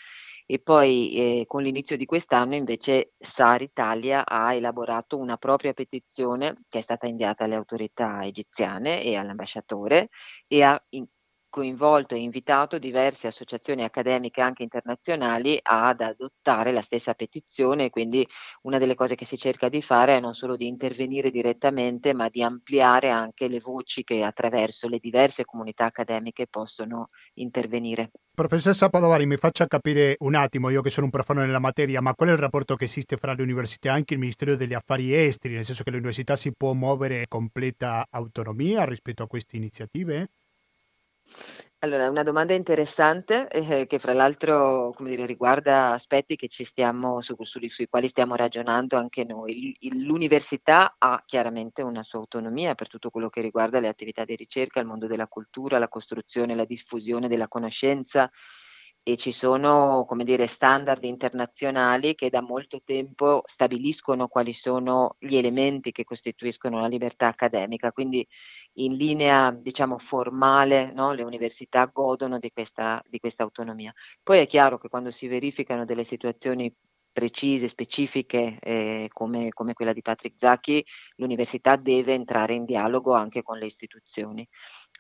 [0.47, 6.55] E poi, ehm, con l'inizio di quest'anno invece SAR Italia ha elaborato una propria petizione
[6.67, 10.09] che è stata inviata alle autorità egiziane e all'ambasciatore
[10.47, 11.05] e ha in
[11.49, 18.25] coinvolto e invitato diverse associazioni accademiche anche internazionali ad adottare la stessa petizione, quindi
[18.63, 22.29] una delle cose che si cerca di fare è non solo di intervenire direttamente, ma
[22.29, 28.11] di ampliare anche le voci che attraverso le diverse comunità accademiche possono intervenire.
[28.33, 32.13] Professoressa Padovari, mi faccia capire un attimo, io che sono un profano nella materia, ma
[32.15, 35.13] qual è il rapporto che esiste fra le università e anche il Ministero degli Affari
[35.13, 40.29] Esteri, nel senso che l'università si può muovere completa autonomia rispetto a queste iniziative?
[41.81, 46.65] Allora, è una domanda interessante, eh, che fra l'altro, come dire, riguarda aspetti che ci
[46.65, 49.75] stiamo su su sui quali stiamo ragionando anche noi.
[49.79, 54.35] Il l'università ha chiaramente una sua autonomia per tutto quello che riguarda le attività di
[54.35, 58.29] ricerca, il mondo della cultura, la costruzione, la diffusione della conoscenza
[59.11, 65.35] e ci sono, come dire, standard internazionali che da molto tempo stabiliscono quali sono gli
[65.35, 67.91] elementi che costituiscono la libertà accademica.
[67.91, 68.25] Quindi
[68.73, 73.91] in linea, diciamo, formale, no, le università godono di questa, di questa autonomia.
[74.21, 76.71] Poi è chiaro che quando si verificano delle situazioni
[77.11, 83.41] precise, specifiche, eh, come, come, quella di Patrick Zacchi, l'università deve entrare in dialogo anche
[83.41, 84.47] con le istituzioni.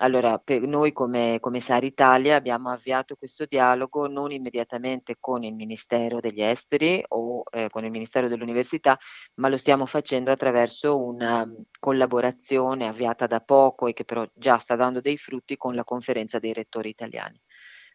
[0.01, 5.53] Allora, per noi come, come SAR Italia abbiamo avviato questo dialogo non immediatamente con il
[5.53, 8.97] Ministero degli Esteri o eh, con il Ministero dell'Università,
[9.35, 11.45] ma lo stiamo facendo attraverso una
[11.79, 16.39] collaborazione avviata da poco e che però già sta dando dei frutti con la conferenza
[16.39, 17.37] dei rettori italiani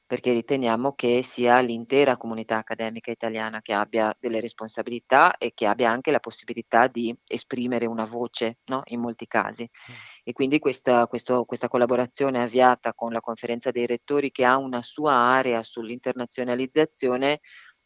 [0.06, 5.90] perché riteniamo che sia l'intera comunità accademica italiana che abbia delle responsabilità e che abbia
[5.90, 8.82] anche la possibilità di esprimere una voce no?
[8.86, 9.62] in molti casi.
[9.62, 9.94] Mm.
[10.24, 14.82] E quindi questa, questo, questa collaborazione avviata con la conferenza dei rettori che ha una
[14.82, 17.40] sua area sull'internazionalizzazione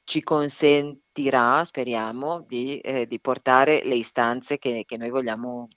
[0.09, 5.69] ci consentirà, speriamo, di, eh, di portare le istanze che, che noi vogliamo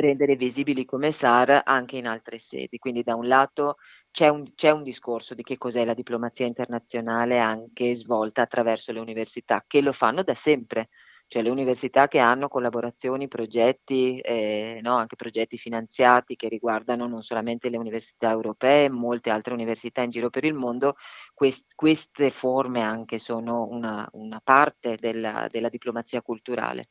[0.00, 2.78] rendere visibili come SAR anche in altre sedi.
[2.78, 3.76] Quindi da un lato
[4.10, 9.00] c'è un, c'è un, discorso di che cos'è la diplomazia internazionale anche svolta attraverso le
[9.00, 10.88] università, che lo fanno da sempre,
[11.30, 17.22] cioè le università che hanno collaborazioni, progetti, eh, no, anche progetti finanziati che riguardano non
[17.22, 20.96] solamente le università europee, molte altre università in giro per il mondo,
[21.32, 26.86] quest, queste forme anche sono una, una parte della, della diplomazia culturale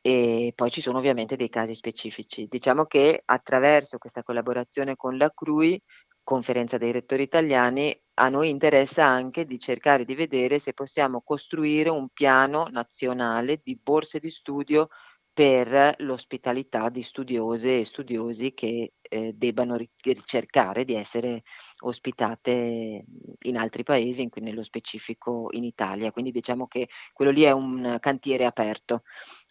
[0.00, 2.46] e poi ci sono ovviamente dei casi specifici.
[2.48, 5.80] Diciamo che attraverso questa collaborazione con la CRUI,
[6.22, 11.88] conferenza dei rettori italiani, a noi interessa anche di cercare di vedere se possiamo costruire
[11.90, 14.88] un piano nazionale di borse di studio
[15.32, 21.42] per l'ospitalità di studiose e studiosi che eh, debbano ricercare di essere
[21.80, 23.04] ospitate
[23.42, 26.12] in altri paesi, in nello specifico in Italia.
[26.12, 29.02] Quindi diciamo che quello lì è un cantiere aperto.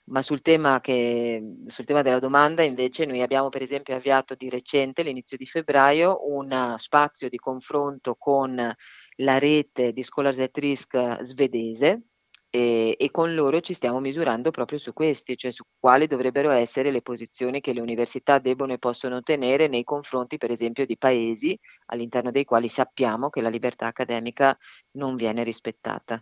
[0.09, 4.49] Ma sul tema, che, sul tema della domanda invece noi abbiamo per esempio avviato di
[4.49, 11.21] recente, l'inizio di febbraio, un spazio di confronto con la rete di Scholars at Risk
[11.21, 12.05] svedese,
[12.51, 16.91] e, e, con loro ci stiamo misurando proprio su questi, cioè su quali dovrebbero essere
[16.91, 21.57] le posizioni che le università debbono e possono tenere nei confronti, per esempio, di paesi
[21.87, 24.57] all'interno dei quali sappiamo che la libertà accademica
[24.93, 26.21] non viene rispettata.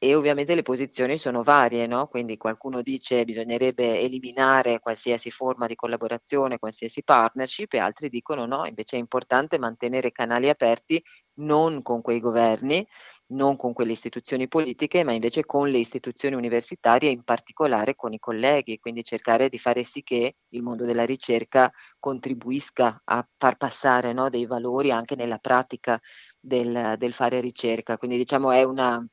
[0.00, 2.06] E ovviamente le posizioni sono varie, no?
[2.06, 8.64] Quindi qualcuno dice bisognerebbe eliminare qualsiasi forma di collaborazione, qualsiasi partnership, e altri dicono no,
[8.66, 11.02] invece è importante mantenere canali aperti
[11.40, 12.86] non con quei governi,
[13.28, 18.18] non con quelle istituzioni politiche, ma invece con le istituzioni universitarie, in particolare con i
[18.18, 24.12] colleghi, quindi cercare di fare sì che il mondo della ricerca contribuisca a far passare
[24.12, 26.00] no, dei valori anche nella pratica
[26.40, 27.98] del, del fare ricerca.
[27.98, 29.04] Quindi diciamo è una,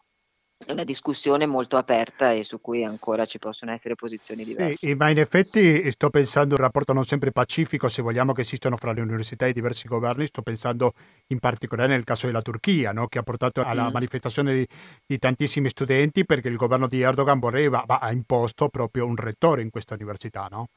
[0.58, 4.88] è una discussione molto aperta e su cui ancora ci possono essere posizioni diverse.
[4.88, 8.41] Sì, ma in effetti sto pensando a un rapporto non sempre pacifico, se vogliamo, che
[8.41, 10.94] esistono fra le università e i diversi governi, sto pensando
[11.28, 13.08] in particolare nel caso della Turchia, no?
[13.08, 13.94] che ha portato alla mm.
[13.94, 14.68] manifestazione di,
[15.06, 19.70] di, tantissimi studenti perché il governo di Erdogan voleva, ha imposto proprio un rettore in
[19.70, 20.70] questa università, no?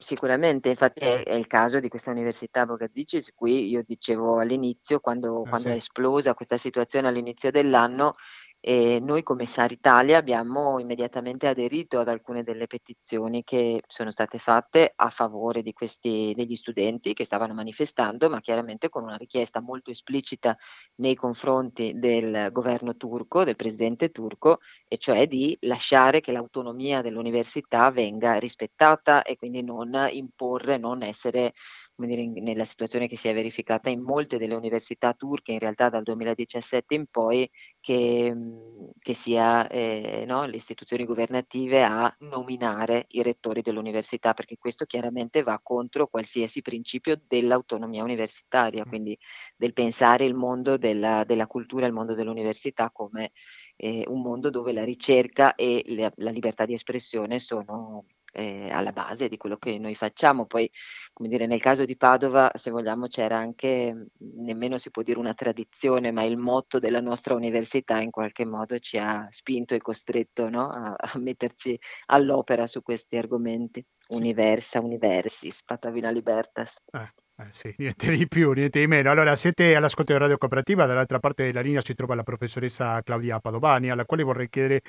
[0.00, 5.00] Sicuramente, infatti è, è, il caso di questa università Bogazici, su cui io dicevo all'inizio,
[5.00, 5.74] quando, eh, quando sì.
[5.74, 8.14] è esplosa questa situazione all'inizio dell'anno,
[8.60, 14.38] e noi come SAR Italia abbiamo immediatamente aderito ad alcune delle petizioni che sono state
[14.38, 19.60] fatte a favore di questi, degli studenti che stavano manifestando, ma chiaramente con una richiesta
[19.60, 20.56] molto esplicita
[20.96, 27.90] nei confronti del governo turco, del presidente turco, e cioè di lasciare che l'autonomia dell'università
[27.90, 31.52] venga rispettata e quindi non imporre, non essere
[31.98, 35.88] come dire, nella situazione che si è verificata in molte delle università turche, in realtà
[35.88, 43.06] dal 2017 in poi, che, mhmm, che sia eh, no, le istituzioni governative a nominare
[43.08, 49.18] i rettori dell'università, perché questo chiaramente va contro qualsiasi principio dell'autonomia universitaria, quindi
[49.56, 53.32] del pensare il mondo della, della cultura, il mondo dell'università come
[53.74, 58.04] eh, un mondo dove la ricerca e la, la libertà di espressione sono
[58.38, 60.46] eh, alla base di quello che noi facciamo.
[60.46, 60.70] Poi,
[61.12, 65.18] come dire, nel caso di Padova, se vogliamo, c'era anche, mhmm, nemmeno si può dire
[65.18, 69.78] una tradizione, ma il motto della nostra università in qualche modo ci ha spinto e
[69.78, 70.68] costretto no?
[70.68, 73.84] a, a, metterci all'opera su questi argomenti.
[73.98, 74.14] Sì.
[74.14, 76.78] Universi, universis, patavina libertas.
[76.92, 77.12] Eh.
[77.40, 79.12] Eh sì, niente di più, niente di meno.
[79.12, 83.38] Allora, siete all'ascolto di Radio Cooperativa, dall'altra parte della linea si trova la professoressa Claudia
[83.38, 84.80] Padovani, alla quale vorrei chiedere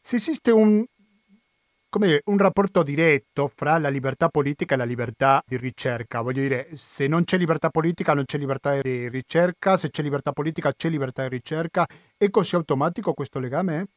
[0.00, 0.84] se esiste un,
[1.90, 6.22] come un rapporto diretto fra la libertà politica e la libertà di ricerca.
[6.22, 10.32] Voglio dire, se non c'è libertà politica non c'è libertà di ricerca, se c'è libertà
[10.32, 11.86] politica c'è libertà di ricerca.
[12.16, 13.88] È così automatico questo legame?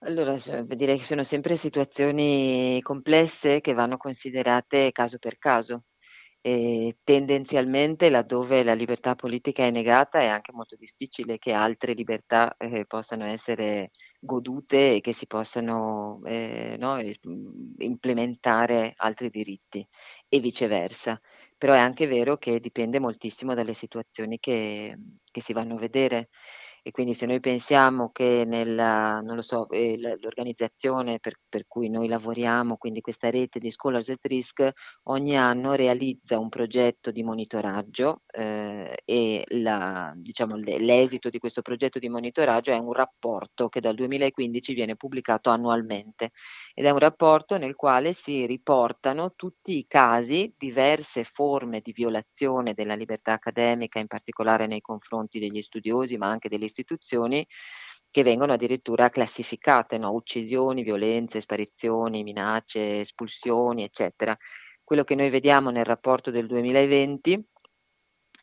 [0.00, 5.84] Allora, direi che sono sempre situazioni complesse che vanno considerate caso per caso.
[6.40, 12.54] E tendenzialmente laddove la libertà politica è negata è anche molto difficile che altre libertà
[12.56, 13.90] eh, possano essere
[14.26, 17.00] godute e che si possano eh, no,
[17.78, 19.86] implementare altri diritti
[20.28, 21.18] e viceversa.
[21.56, 24.98] Però è anche vero che dipende moltissimo dalle situazioni che,
[25.30, 26.28] che si vanno a vedere.
[26.86, 32.76] E quindi se noi pensiamo che nella, so, eh, l'organizzazione per, per, cui noi lavoriamo,
[32.76, 34.70] quindi questa rete di Scholars at Risk,
[35.08, 41.98] ogni anno realizza un progetto di monitoraggio eh, e la, diciamo, l'esito di questo progetto
[41.98, 46.30] di monitoraggio è un rapporto che dal 2015 viene pubblicato annualmente.
[46.72, 52.74] Ed è un rapporto nel quale si riportano tutti i casi, diverse forme di violazione
[52.74, 56.74] della libertà accademica, in particolare nei confronti degli studiosi, ma anche delle istituzioni
[58.10, 60.12] che vengono addirittura classificate, no?
[60.12, 64.34] uccisioni, violenze, sparizioni, minacce, espulsioni, eccetera.
[64.82, 67.46] Quello che noi vediamo nel rapporto del 2020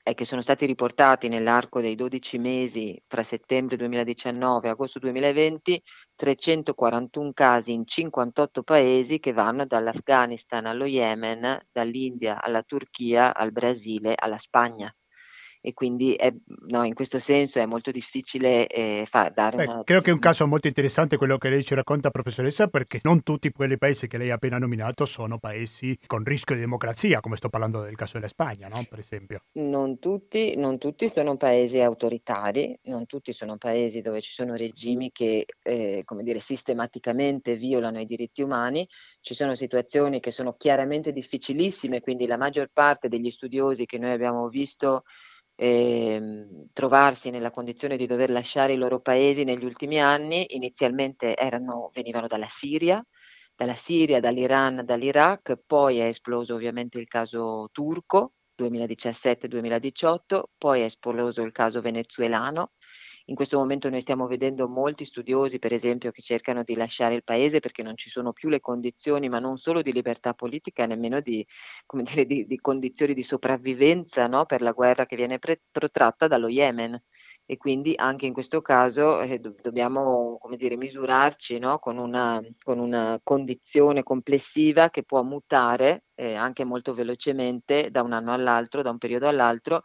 [0.04, 5.82] è che sono stati riportati nell'arco dei 12 mesi tra settembre 2019 e agosto 2020
[6.14, 14.14] 341 casi in 58 paesi che vanno dall'Afghanistan allo Yemen, dall'India alla Turchia, al Brasile,
[14.16, 14.94] alla Spagna
[15.66, 16.34] e quindi è,
[16.68, 19.84] no, in questo senso è molto difficile eh, fa, dare Beh, una...
[19.86, 23.24] Credo che è un caso molto interessante quello che lei ci racconta, professoressa, perché non
[23.24, 27.38] tutti quei paesi che lei ha appena nominato sono paesi con rischio di democrazia, come
[27.38, 28.84] sto parlando del caso della Spagna, no?
[28.89, 29.39] per esempio.
[29.53, 35.14] Non tutti, non tutti sono paesi autoritari, non tutti sono paesi dove ci sono regimi
[35.14, 38.86] che, eh, come dire, sistematicamente violano i diritti umani,
[39.22, 44.11] ci sono situazioni che sono chiaramente difficilissime, quindi la maggior parte degli studiosi che noi
[44.11, 45.03] abbiamo visto
[45.56, 51.89] eh, trovarsi nella condizione di dover lasciare i loro paesi negli ultimi anni, inizialmente erano,
[51.93, 53.04] venivano dalla Siria,
[53.56, 61.41] dalla Siria, dall'Iran, dall'Iraq, poi è esploso ovviamente il caso turco 2017-2018, poi è esploso
[61.41, 62.72] il caso venezuelano
[63.26, 67.24] in questo momento noi stiamo vedendo molti studiosi, per esempio, che cercano di lasciare il
[67.24, 71.21] paese perché non ci sono più le condizioni, ma non solo di libertà politica, nemmeno
[71.21, 71.45] di,
[71.88, 74.45] dire, di, di condizioni di sopravvivenza no?
[74.45, 77.01] per la guerra che viene pre- protratta dallo Yemen
[77.45, 81.78] e quindi anche in questo caso eh, do- dobbiamo dire, misurarci no?
[81.78, 88.13] con, una, con, una, condizione complessiva che può mutare eh, anche molto velocemente da un
[88.13, 89.84] anno all'altro, da un periodo all'altro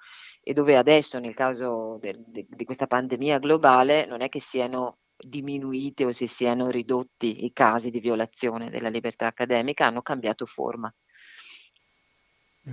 [0.49, 4.97] e dove adesso nel caso de, de, di questa pandemia globale non è che siano
[5.15, 10.91] diminuiti o si siano ridotti i casi di violazione della libertà accademica, hanno cambiato forma.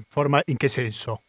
[0.08, 1.24] Forma in che senso?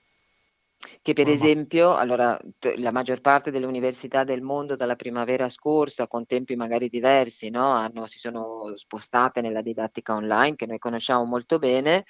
[0.79, 1.33] Che per forma.
[1.33, 2.39] esempio, allora,
[2.77, 7.73] la maggior parte delle università del mondo dalla primavera scorsa, con tempi magari diversi, no?
[7.73, 12.05] Hanno, si sono spostate nella didattica online che noi conosciamo molto bene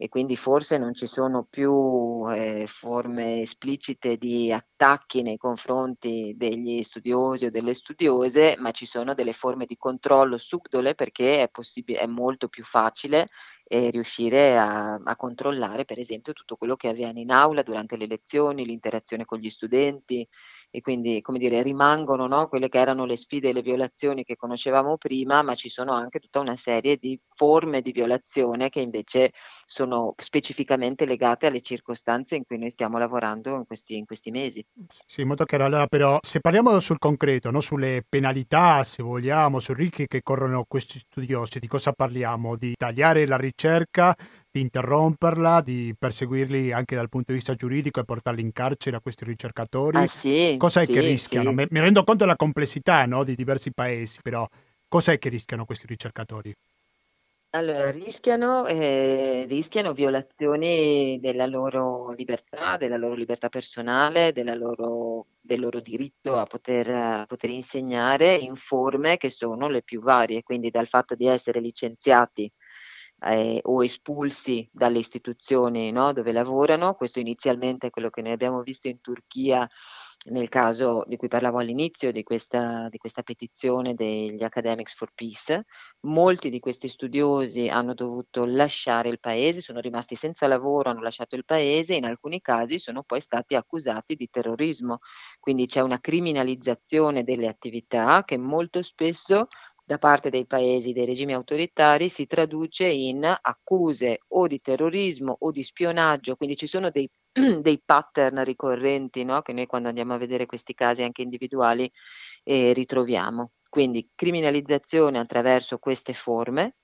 [0.00, 6.80] e quindi forse non ci sono più eh, forme esplicite di attacchi nei confronti degli
[6.84, 11.96] studiosi o delle studiose, ma ci sono delle forme di controllo subdole perché è, possib-
[11.96, 13.26] è molto più facile
[13.64, 18.06] eh, riuscire a, a, controllare per esempio tutto quello che avviene in aula durante le
[18.06, 20.26] lezioni, l'interazione con gli studenti
[20.70, 24.36] e quindi come dire rimangono no, quelle che erano le sfide e le violazioni che
[24.36, 29.32] conoscevamo prima, ma ci sono anche tutta una serie di forme di violazione che invece
[29.64, 34.64] sono specificamente legate alle circostanze in cui noi stiamo lavorando in questi, in questi mesi.
[35.06, 35.64] Sì, molto chiaro.
[35.64, 40.64] Allora, però, se parliamo sul concreto, no, sulle penalità, se vogliamo, sui rischi che corrono
[40.66, 42.56] questi studiosi, di cosa parliamo?
[42.56, 44.14] Di tagliare la ricerca,
[44.58, 49.00] di interromperla, di perseguirli anche dal punto di vista giuridico e portarli in carcere a
[49.00, 49.98] questi ricercatori?
[49.98, 51.50] Ah, sì, cosa è sì, che rischiano?
[51.50, 51.66] sì.
[51.70, 54.46] Mi, rendo conto della complessità no, di diversi paesi, però
[54.88, 56.52] cosa è che rischiano questi ricercatori?
[57.52, 65.60] Allora, rischiano, eh, rischiano violazioni della loro libertà, della loro libertà personale, della loro, del
[65.60, 70.68] loro diritto a poter, a poter insegnare in forme che sono le più varie, quindi
[70.68, 72.52] dal fatto di essere licenziati
[73.20, 76.94] eh, o espulsi dalle istituzioni no, dove lavorano.
[76.94, 79.68] Questo inizialmente è quello che noi abbiamo visto in Turchia
[80.30, 85.64] nel caso di cui parlavo all'inizio di questa, di questa petizione degli Academics for Peace.
[86.00, 91.36] Molti di questi studiosi hanno dovuto lasciare il paese, sono rimasti senza lavoro, hanno lasciato
[91.36, 94.98] il paese e in alcuni casi sono poi stati accusati di terrorismo.
[95.40, 99.46] Quindi c'è una criminalizzazione delle attività che molto spesso
[99.88, 105.50] da parte dei paesi, dei regimi autoritari, si traduce in accuse o di terrorismo o
[105.50, 107.08] di spionaggio, quindi ci sono dei,
[107.62, 109.40] dei pattern ricorrenti no?
[109.40, 111.90] che noi quando andiamo a vedere questi casi anche individuali
[112.44, 113.52] eh, ritroviamo.
[113.66, 116.74] Quindi criminalizzazione attraverso queste forme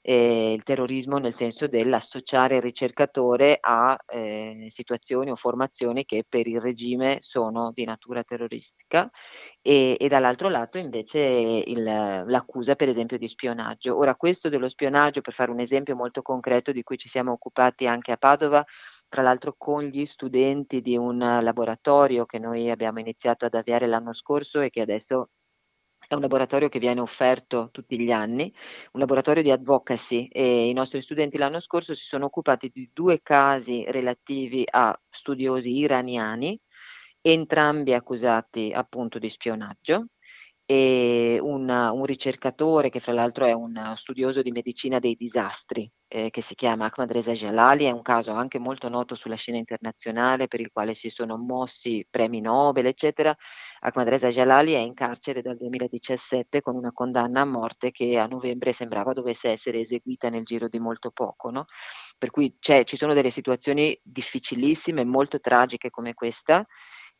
[0.00, 6.46] eh, il terrorismo nel senso dell'associare il ricercatore a eh, situazioni o formazioni che per
[6.46, 9.10] il regime sono di natura terroristica
[9.60, 13.96] e, e dall'altro lato invece il, l'accusa per esempio di spionaggio.
[13.96, 17.86] Ora questo dello spionaggio, per fare un esempio molto concreto di cui ci siamo occupati
[17.86, 18.64] anche a Padova,
[19.08, 24.12] tra l'altro con gli studenti di un laboratorio che noi abbiamo iniziato ad avviare l'anno
[24.12, 25.30] scorso e che adesso
[26.08, 28.52] è un laboratorio che viene offerto tutti gli anni,
[28.92, 33.20] un laboratorio di advocacy e i nostri studenti l'anno scorso si sono occupati di due
[33.22, 36.58] casi relativi a studiosi iraniani,
[37.20, 40.06] entrambi accusati appunto di spionaggio
[40.70, 46.28] e un, un ricercatore che fra l'altro è un studioso di medicina dei disastri, eh,
[46.28, 50.46] che si chiama Ahmad Reza Jalali, è un caso anche molto noto sulla scena internazionale
[50.46, 53.34] per il quale si sono mossi premi Nobel, eccetera.
[53.80, 58.26] Ahmad Reza Jalali è in carcere dal 2017 con una condanna a morte che a
[58.26, 61.48] novembre sembrava dovesse essere eseguita nel giro di molto poco.
[61.48, 61.64] No?
[62.18, 66.62] Per cui ci sono delle situazioni difficilissime, molto tragiche come questa,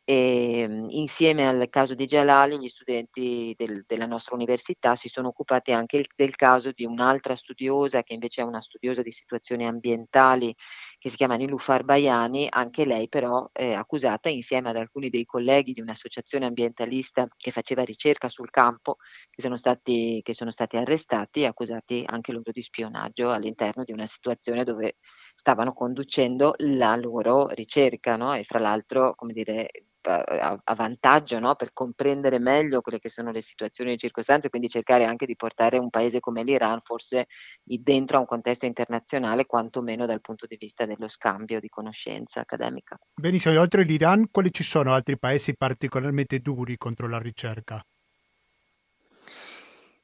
[0.09, 5.27] e ehm, insieme al caso di Jalali gli studenti del, della nostra università si sono
[5.27, 9.67] occupati anche il, del caso di un'altra studiosa che invece è una studiosa di situazioni
[9.67, 10.55] ambientali
[10.97, 15.73] che si chiama Nilufar Baiani, anche lei però è accusata insieme ad alcuni dei colleghi
[15.73, 18.95] di un'associazione ambientalista che faceva ricerca sul campo
[19.29, 23.91] che sono stati, che sono stati arrestati e accusati anche loro di spionaggio all'interno di
[23.91, 24.95] una situazione dove
[25.35, 28.33] stavano conducendo la loro ricerca no?
[28.33, 29.69] e fra l'altro come dire
[30.01, 31.55] a, a vantaggio no?
[31.55, 35.35] per comprendere meglio quelle che sono le situazioni e le circostanze, quindi cercare anche di
[35.35, 37.25] portare un paese come l'Iran forse
[37.63, 42.97] dentro a un contesto internazionale, quantomeno dal punto di vista dello scambio di conoscenza accademica.
[43.13, 47.83] Benissimo, oltre l'Iran, quali ci sono altri paesi particolarmente duri contro la ricerca?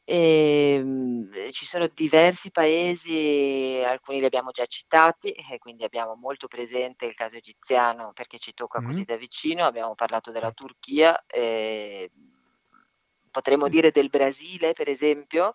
[0.08, 7.06] Ehm, ci sono diversi paesi, alcuni li abbiamo già citati, e quindi abbiamo molto presente
[7.06, 12.10] il caso egiziano perché ci tocca così da vicino, abbiamo parlato della Turchia, eh,
[13.32, 13.72] potremmo sì.
[13.72, 15.54] dire del Brasile per esempio,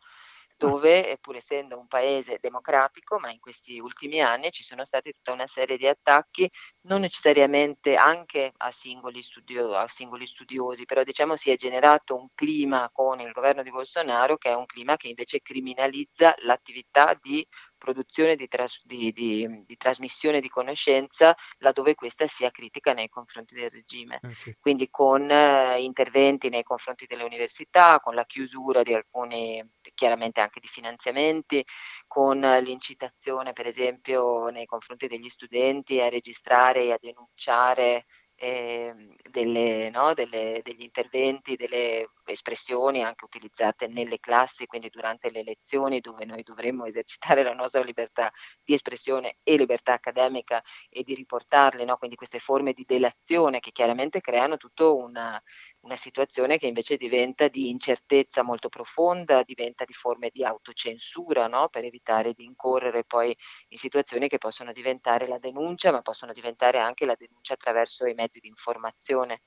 [0.60, 5.32] dove, pur essendo un paese democratico, ma in questi ultimi anni ci sono stati tutta
[5.32, 6.46] una serie di attacchi,
[6.82, 12.28] non necessariamente anche a singoli, studio, a singoli studiosi, però diciamo si è generato un
[12.34, 17.44] clima con il governo di Bolsonaro che è un clima che invece criminalizza l'attività di
[17.80, 23.54] produzione di, tras- di, di, di, trasmissione di conoscenza laddove questa sia critica nei confronti
[23.54, 24.20] del regime.
[24.22, 24.54] Eh sì.
[24.60, 30.60] Quindi con eh, interventi nei confronti delle università, con la chiusura di alcuni, chiaramente anche
[30.60, 31.64] di finanziamenti,
[32.06, 38.04] con l'incitazione per esempio nei confronti degli studenti a registrare e a denunciare
[38.42, 38.94] eh,
[39.30, 46.00] delle, no, delle, degli interventi, delle espressioni anche utilizzate nelle classi, quindi durante le lezioni
[46.00, 48.32] dove noi dovremmo esercitare la nostra libertà
[48.64, 51.98] di espressione e libertà accademica e di riportarle, no?
[51.98, 55.42] quindi queste forme di delazione che chiaramente creano tutta una,
[55.80, 61.68] una situazione che invece diventa di incertezza molto profonda, diventa di forme di autocensura no?
[61.68, 63.34] per evitare di incorrere poi
[63.68, 68.14] in situazioni che possono diventare la denuncia, ma possono diventare anche la denuncia attraverso i
[68.14, 69.40] mezzi di informazione.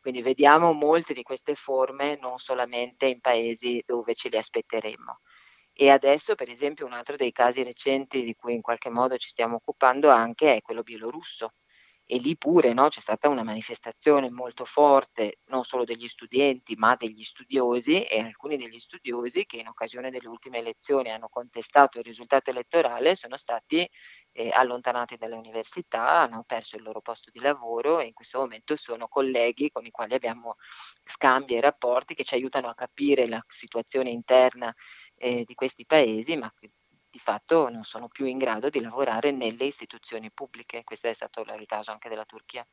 [0.00, 5.20] Quindi vediamo molte di queste forme non solamente in paesi dove ce li aspetteremmo.
[5.72, 9.28] E adesso, per esempio, un altro dei casi recenti di cui in qualche modo ci
[9.28, 11.54] stiamo occupando anche è quello bielorusso,
[12.12, 16.96] e lì pure no, c'è stata una manifestazione molto forte, non solo degli studenti, ma
[16.96, 22.04] degli studiosi e alcuni degli studiosi che in occasione delle ultime elezioni hanno contestato il
[22.04, 23.88] risultato elettorale sono stati
[24.32, 28.74] eh, allontanati dalle università, hanno perso il loro posto di lavoro e in questo momento
[28.74, 30.56] sono colleghi con i quali abbiamo
[31.04, 34.74] scambi e rapporti che ci aiutano a capire la situazione interna
[35.14, 36.52] eh, di questi paesi, ma
[37.10, 40.84] di fatto non sono più in grado di lavorare nelle istituzioni pubbliche.
[40.84, 42.66] Questo è stato il caso anche della Turchia.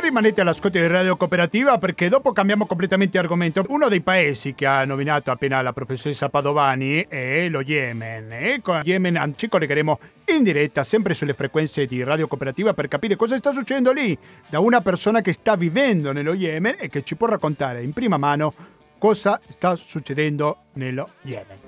[0.00, 3.64] Rimanete all'ascolto di Radio Cooperativa perché dopo cambiamo completamente argomento.
[3.68, 8.80] Uno dei paesi che ha nominato appena la professoressa Padovani è lo Yemen e con
[8.84, 9.98] Yemen ci collegheremo
[10.34, 14.16] in diretta sempre sulle frequenze di Radio Cooperativa per capire cosa sta succedendo lì
[14.48, 18.16] da una persona che sta vivendo nello Yemen e che ci può raccontare in prima
[18.16, 18.52] mano
[18.98, 21.58] cosa sta succedendo nello Yemen.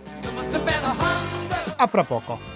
[1.76, 2.53] A fra poco.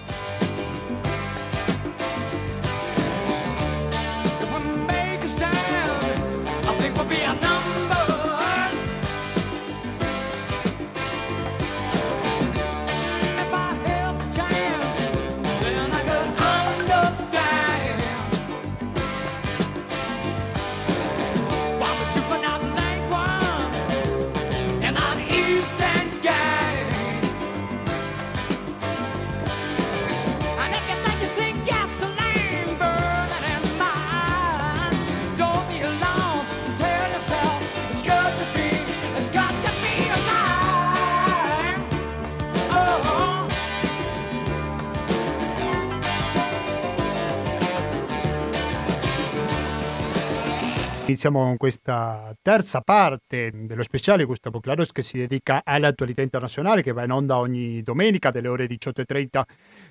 [51.19, 56.93] Iniziamo con questa terza parte dello speciale Gustavo Claros che si dedica all'attualità internazionale che
[56.93, 59.41] va in onda ogni domenica dalle ore 18.30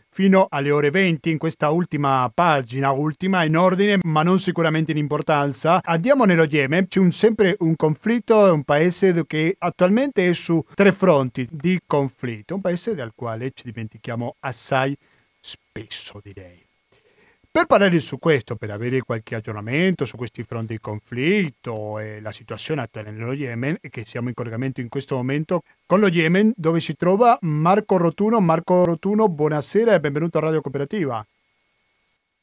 [0.08, 4.96] fino alle ore 20 in questa ultima pagina, ultima in ordine ma non sicuramente in
[4.96, 5.80] importanza.
[5.82, 10.64] Andiamo nello Yemen, c'è un, sempre un conflitto, è un paese che attualmente è su
[10.74, 14.96] tre fronti di conflitto, un paese del quale ci dimentichiamo assai
[15.38, 16.67] spesso direi.
[17.50, 22.30] Per parlare su questo, per avere qualche aggiornamento su questi fronti di conflitto e la
[22.30, 26.52] situazione attuale nello Yemen, e che siamo in collegamento in questo momento con lo Yemen,
[26.54, 28.38] dove si trova Marco Rotuno.
[28.40, 31.26] Marco Rotuno, buonasera e benvenuto a Radio Cooperativa.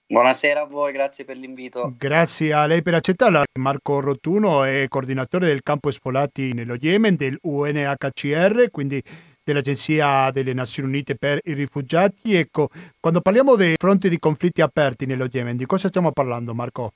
[0.08, 1.94] Buonasera a voi, grazie per l'invito.
[1.98, 3.44] Grazie a lei per accettarla.
[3.60, 9.02] Marco Rotuno è coordinatore del campo Esfolati nello Yemen del UNHCR, quindi
[9.46, 12.36] dell'Agenzia delle Nazioni Unite per i rifugiati.
[12.36, 12.70] Ecco,
[13.00, 16.94] quando parliamo dei fronti di conflitti aperti nello Yemen, di cosa stiamo parlando, Marco?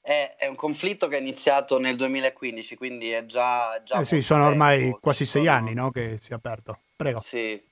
[0.00, 3.80] È, è un conflitto che è iniziato nel 2015, quindi è già...
[3.84, 4.98] già eh sì, sono ormai tempo.
[5.00, 5.54] quasi sei sono...
[5.54, 6.80] anni no, che si è aperto.
[6.96, 7.20] Prego.
[7.20, 7.62] Sì.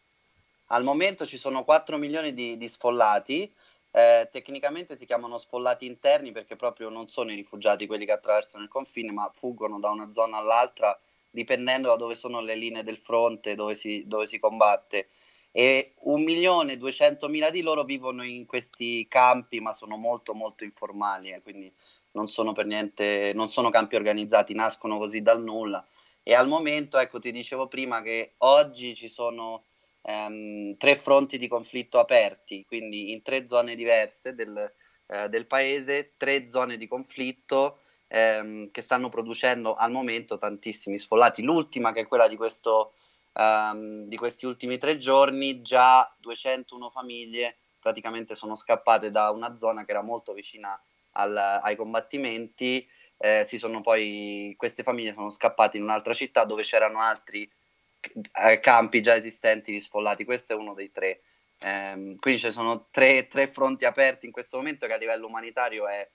[0.67, 3.53] Al momento ci sono 4 milioni di, di sfollati.
[3.93, 8.63] Eh, tecnicamente si chiamano sfollati interni perché proprio non sono i rifugiati quelli che attraversano
[8.63, 10.97] il confine, ma fuggono da una zona all'altra
[11.31, 15.09] dipendendo da dove sono le linee del fronte dove si, dove si combatte.
[15.53, 20.65] E un milione e duecentomila di loro vivono in questi campi, ma sono molto molto
[20.65, 21.73] informali, eh, quindi
[22.13, 25.85] non sono per niente, non sono campi organizzati, nascono così dal nulla.
[26.23, 29.65] E al momento, ecco, ti dicevo prima che oggi ci sono
[30.03, 34.73] ehm, tre fronti di conflitto aperti, quindi in tre zone diverse del,
[35.07, 41.43] eh, del paese, tre zone di conflitto ehm, che stanno producendo al momento tantissimi sfollati.
[41.43, 42.95] L'ultima, che è quella di, questo,
[43.35, 49.85] ehm, di questi ultimi tre giorni, già 201 famiglie praticamente sono scappate da una zona
[49.85, 50.79] che era molto vicina
[51.13, 52.87] al, ai combattimenti.
[53.17, 53.47] Eh,
[53.83, 57.51] poi, queste famiglie sono scappate in un'altra città dove c'erano altri
[58.45, 60.25] eh, campi già esistenti di sfollati.
[60.25, 61.21] Questo è uno dei tre.
[61.63, 65.87] Eh, quindi ci sono tre, tre, fronti aperti in questo momento che a livello umanitario
[65.87, 66.09] è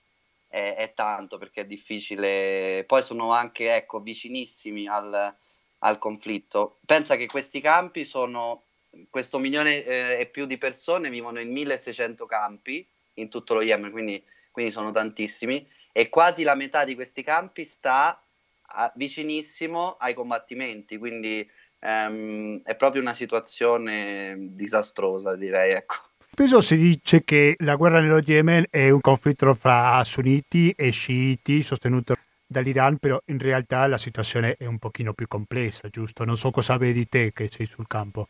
[0.48, 2.84] è, è, tanto perché è difficile.
[2.86, 5.34] Poi sono anche ecco, vicinissimi al,
[5.78, 6.78] al conflitto.
[6.84, 8.62] Pensa che questi campi sono,
[9.10, 13.90] questo milione eh, e più di persone vivono in 1600 campi in tutto lo Yemen,
[13.90, 18.22] quindi, quindi sono tantissimi, e quasi la metà di questi campi sta
[18.62, 21.48] a, vicinissimo ai combattimenti, quindi
[21.80, 25.72] ehm, è proprio una situazione disastrosa, direi.
[25.72, 26.05] Ecco.
[26.38, 31.62] Spesso si dice che la guerra nello Yemen è un conflitto fra sunniti e sciiti
[31.62, 32.14] sostenuto
[32.46, 36.26] dall'Iran, però in realtà la situazione è un pochino più complessa, giusto?
[36.26, 38.28] Non so cosa vedi te che sei sul campo.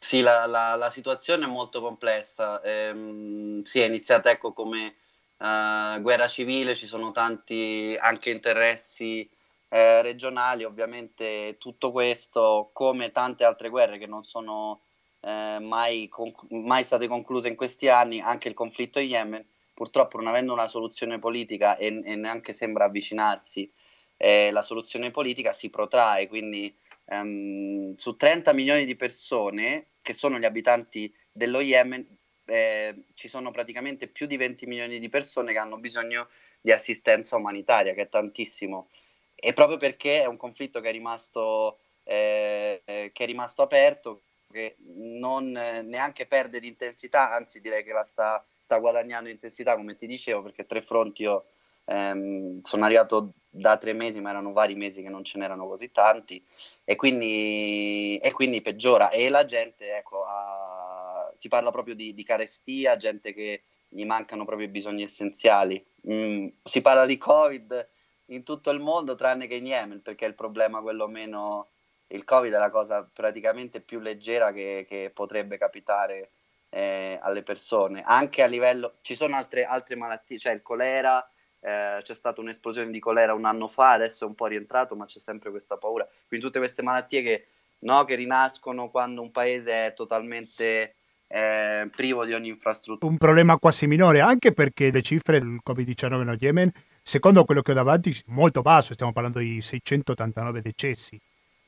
[0.00, 2.60] Sì, la, la, la situazione è molto complessa.
[2.62, 4.96] Ehm, sì, è iniziata ecco come
[5.36, 9.30] uh, guerra civile, ci sono tanti anche interessi
[9.68, 14.80] eh, regionali, ovviamente tutto questo, come tante altre guerre che non sono
[15.20, 20.16] eh, mai, conc- mai, state concluse in questi anni, anche il conflitto in Yemen, purtroppo
[20.16, 23.70] non avendo una soluzione politica e, e neanche sembra avvicinarsi,
[24.16, 26.74] eh, la soluzione politica si protrae, quindi
[27.06, 32.06] ehm, su 30 milioni di persone che sono gli abitanti dello Yemen,
[32.46, 36.28] eh, ci sono praticamente più di 20 milioni di persone che hanno bisogno
[36.60, 38.88] di assistenza umanitaria, che è tantissimo.
[39.34, 44.76] E proprio perché è un conflitto che è rimasto, eh, che è rimasto aperto, che
[44.78, 49.96] non eh, neanche perde di intensità, anzi direi che la sta, sta guadagnando intensità, come
[49.96, 51.46] ti dicevo, perché tre fronti io
[51.84, 55.90] ehm, sono arrivato da tre mesi, ma erano vari mesi che non ce n'erano così
[55.90, 56.44] tanti,
[56.84, 59.10] e quindi, e quindi peggiora.
[59.10, 64.44] E la gente, ecco, ha, si parla proprio di, di, carestia, gente che gli mancano
[64.44, 65.84] proprio i bisogni essenziali.
[66.08, 67.88] Mm, si parla di Covid,
[68.26, 71.69] in tutto il mondo tranne che in Yemen, perché è il problema quello meno...
[72.12, 76.30] Il Covid è la cosa praticamente più leggera che, che potrebbe capitare
[76.70, 78.94] eh, alle persone, anche a livello...
[79.02, 81.24] Ci sono altre, altre malattie, cioè il colera,
[81.60, 85.04] eh, c'è stata un'esplosione di colera un anno fa, adesso è un po' rientrato, ma
[85.04, 86.08] c'è sempre questa paura.
[86.26, 87.46] Quindi tutte queste malattie che,
[87.80, 90.94] no, che rinascono quando un paese è totalmente
[91.26, 93.10] eh, privo di ogni infrastruttura.
[93.10, 96.70] Un problema quasi minore, anche perché le cifre del Covid-19 nello Yemen,
[97.02, 101.20] secondo quello che ho davanti, molto basso, stiamo parlando di 689 decessi,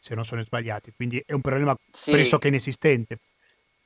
[0.03, 2.11] se non sono sbagliati, quindi è un problema sì.
[2.11, 3.21] pressoché inesistente.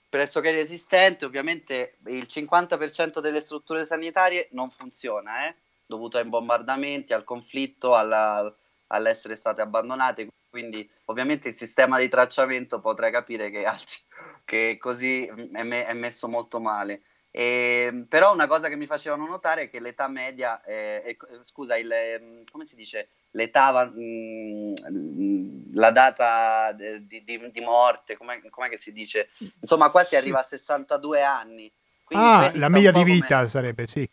[0.08, 5.54] Pressoché inesistente, ovviamente il 50% delle strutture sanitarie non funziona, eh?
[5.84, 8.50] dovuto ai bombardamenti, al conflitto, alla,
[8.86, 13.98] all'essere state abbandonate, quindi ovviamente il sistema di tracciamento potrei capire che, altri,
[14.46, 17.02] che così è, me, è, messo molto male.
[17.36, 21.16] E, ehm, però una cosa che mi facevano notare è che l'età media, eh, è,
[21.42, 28.16] scusa, il, ehm, come si dice, l'età, mh, mm, la data di, di, di morte,
[28.16, 29.28] come che si dice?
[29.60, 31.70] Insomma, qua si arriva a 62 anni.
[32.14, 33.48] ah, la media di vita come...
[33.48, 34.08] sarebbe, sì.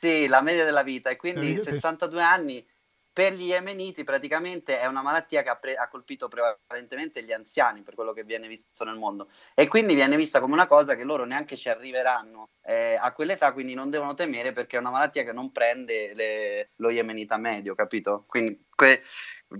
[0.00, 2.66] Sì, la media della vita, e quindi 62 anni
[3.12, 7.82] per gli yemeniti praticamente è una malattia che ha, pre- ha, colpito prevalentemente gli anziani
[7.82, 11.04] per quello che viene visto nel mondo e quindi viene vista come una cosa che
[11.04, 15.24] loro neanche ci arriveranno eh, a quell'età, quindi non devono temere perché è una malattia
[15.24, 18.24] che non prende le, lo yemenita medio, capito?
[18.26, 19.02] Quindi que-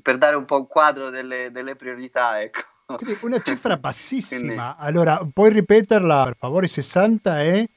[0.03, 2.61] per dare un po' un quadro delle, delle priorità, ecco.
[2.97, 4.41] Quindi una cifra bassissima.
[4.41, 4.87] Quindi...
[4.87, 6.69] Allora, puoi ripeterla per favore?
[6.69, 7.69] 60 e...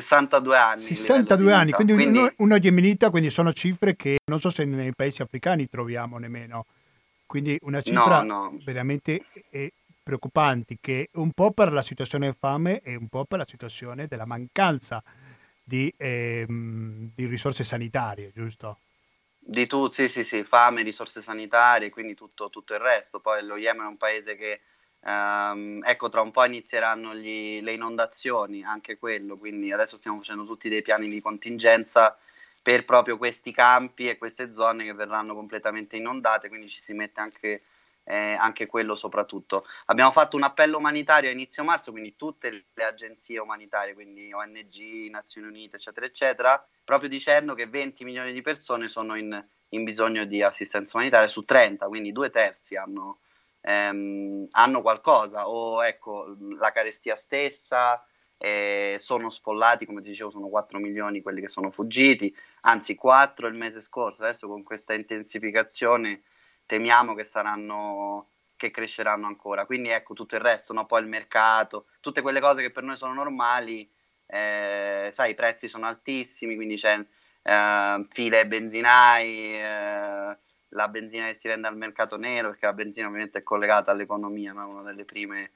[0.00, 0.80] 62 anni.
[0.80, 2.32] 62 anni, quindi, quindi...
[2.38, 6.66] Uno, yemenita, quindi sono cifre che non so se nei paesi africani troviamo nemmeno.
[7.26, 8.58] Quindi una cifra no, no.
[8.64, 9.72] veramente eh,
[10.02, 14.06] preoccupante che un po' per la situazione di fame e un po' per la situazione
[14.06, 15.02] della mancanza
[15.62, 18.78] di, eh, di risorse sanitarie, giusto?
[19.38, 23.20] Di tutto, sì, sì, sì, fame, risorse sanitarie, quindi tutto, tutto il resto.
[23.20, 24.60] Poi lo Yemen è un paese che
[25.06, 30.46] Um, ecco, tra un po' inizieranno gli, le inondazioni, anche quello, quindi adesso stiamo facendo
[30.46, 32.16] tutti dei piani di contingenza
[32.62, 37.20] per proprio questi campi e queste zone che verranno completamente inondate, quindi ci si mette
[37.20, 37.62] anche,
[38.04, 39.66] eh, anche quello soprattutto.
[39.86, 45.10] Abbiamo fatto un appello umanitario a inizio marzo, quindi tutte le agenzie umanitarie, quindi ONG,
[45.10, 50.24] Nazioni Unite, eccetera, eccetera, proprio dicendo che 20 milioni di persone sono in, in bisogno
[50.24, 53.18] di assistenza umanitaria su 30, quindi due terzi hanno
[53.64, 58.04] ehm, hanno qualcosa o ecco la carestia stessa,
[58.36, 63.46] eh, sono sfollati, come ti dicevo sono 4 milioni quelli che sono fuggiti, anzi 4
[63.46, 66.22] il mese scorso, adesso con questa intensificazione
[66.66, 69.66] temiamo che saranno che cresceranno ancora.
[69.66, 70.86] Quindi ecco tutto il resto, no?
[70.86, 73.90] poi il mercato, tutte quelle cose che per noi sono normali,
[74.26, 76.98] eh, sai, i prezzi sono altissimi, quindi c'è
[77.42, 80.38] eh, file benzinai, eh,
[80.74, 84.52] la benzina che si vende al mercato nero, perché la benzina ovviamente è collegata all'economia,
[84.52, 85.52] ma è una delle prime.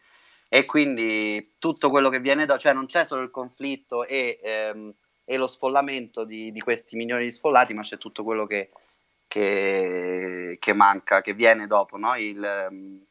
[0.49, 4.93] E quindi tutto quello che viene da, cioè non c'è solo il conflitto e, ehm,
[5.25, 8.71] e lo sfollamento di, di, questi milioni di sfollati, ma c'è tutto quello che,
[9.27, 12.17] che, che manca, che viene dopo, no?
[12.17, 13.05] il, ehm,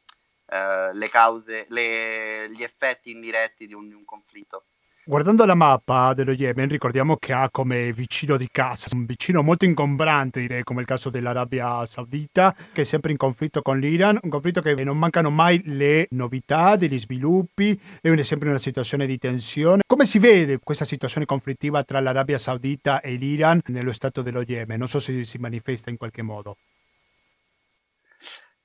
[0.47, 4.63] eh, le cause, le, gli effetti indiretti di un, di un conflitto.
[5.07, 9.63] Guardando la mappa dello Yemen, ricordiamo che ha come vicino di casa un vicino molto
[9.63, 14.29] ingombrante, direi, come il caso dell'Arabia Saudita, che è sempre in conflitto con l'Iran, un
[14.29, 19.83] conflitto che non mancano mai le novità, degli sviluppi, è sempre una situazione di tensione.
[19.87, 24.77] Come si vede questa situazione conflittiva tra l'Arabia Saudita e l'Iran nello stato dello Yemen?
[24.77, 26.57] Non so se si manifesta in qualche modo.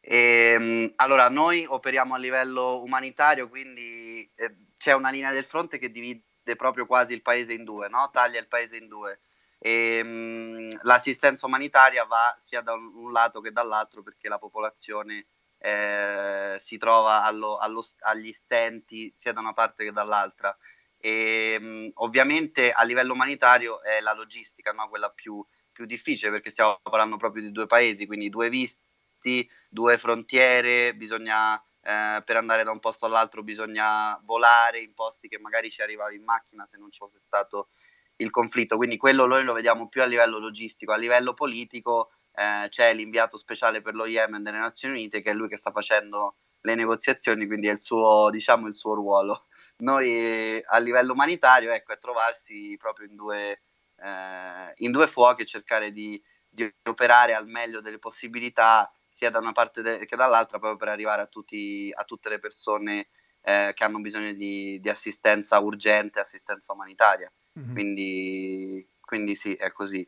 [0.01, 5.93] Ehm, allora, noi operiamo a livello umanitario, quindi eh, c'è una linea del fronte che
[5.93, 6.22] divide
[6.57, 8.11] proprio quasi il paese in due, no?
[8.12, 9.20] taglia il paese in due.
[9.59, 15.26] E, mh, l'assistenza umanitaria va sia da un, lato che dall'altro perché la popolazione
[15.59, 20.57] eh, si trova allo, allo, agli stenti sia da una parte che dall'altra.
[20.99, 24.88] E, mh, ovviamente a livello umanitario è la logistica no?
[24.88, 29.97] quella più, più difficile perché stiamo parlando proprio di due paesi, quindi due visti, due
[29.99, 35.70] frontiere, bisogna eh, per andare da un posto all'altro bisogna volare in posti che magari
[35.70, 37.68] ci arrivavi in macchina se non ci fosse stato
[38.16, 38.76] il conflitto.
[38.76, 43.37] Quindi quello noi lo vediamo più a livello logistico, a livello politico eh, c'è l'inviato
[43.37, 47.47] speciale per lo Yemen delle Nazioni Unite che è lui che sta facendo le negoziazioni,
[47.47, 49.47] quindi è il suo, diciamo, il suo ruolo.
[49.78, 53.62] Noi a livello umanitario ecco, è trovarsi proprio in due,
[53.97, 58.91] eh, in due fuochi e cercare di, di operare al meglio delle possibilità
[59.23, 63.07] sia da una parte che dall'altra proprio per arrivare a, tutti, a tutte le persone
[63.43, 67.31] eh, che hanno bisogno di, di, assistenza urgente, assistenza umanitaria.
[67.59, 67.73] Mm-hmm.
[67.73, 70.07] Quindi, quindi sì, è così.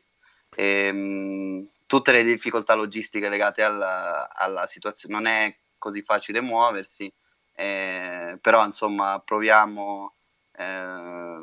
[0.53, 7.11] E, mh, tutte le difficoltà logistiche legate alla, alla situazione, non è così facile muoversi,
[7.53, 10.13] eh, però insomma proviamo,
[10.57, 11.37] eh,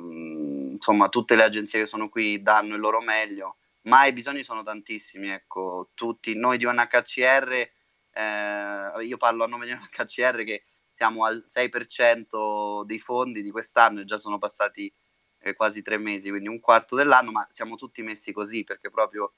[0.73, 4.62] insomma tutte le agenzie che sono qui danno il loro meglio, ma i bisogni sono
[4.62, 7.70] tantissimi, ecco, tutti noi di UNHCR,
[8.14, 10.64] eh, io parlo a nome di UNHCR che
[10.95, 14.93] siamo al 6% dei fondi di quest'anno e già sono passati
[15.41, 19.33] eh, quasi tre mesi, quindi un quarto dell'anno, ma siamo tutti messi così perché proprio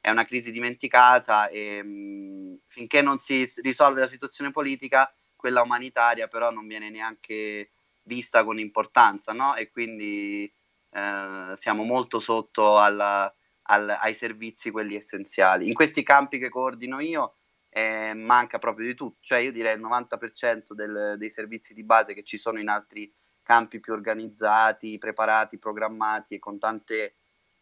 [0.00, 6.26] è una crisi dimenticata e mh, finché non si risolve la situazione politica, quella umanitaria
[6.28, 7.70] però non viene neanche
[8.04, 9.54] vista con importanza, no?
[9.56, 10.50] E quindi
[10.90, 13.32] eh, siamo molto sotto alla,
[13.70, 15.68] al, ai servizi, quelli essenziali.
[15.68, 17.34] In questi campi che coordino io
[17.70, 22.12] eh, manca proprio di tutto, cioè io direi il 90% del, dei servizi di base
[22.12, 23.12] che ci sono in altri
[23.42, 27.14] campi più organizzati, preparati, programmati e con tante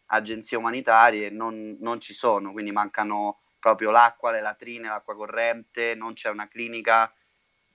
[0.07, 6.13] agenzie umanitarie non, non ci sono, quindi mancano proprio l'acqua, le latrine, l'acqua corrente, non
[6.13, 7.11] c'è una clinica,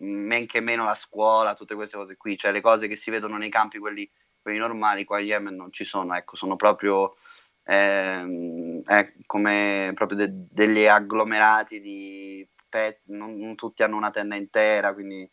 [0.02, 3.10] mm, men che meno la scuola, tutte queste cose qui, cioè le cose che si
[3.10, 4.10] vedono nei campi, quelli,
[4.42, 7.16] quelli normali, qua a Yemen non ci sono, ecco, sono proprio
[7.64, 14.34] eh, eh, come proprio de- degli agglomerati di pet, non, non tutti hanno una tenda
[14.36, 15.28] intera, quindi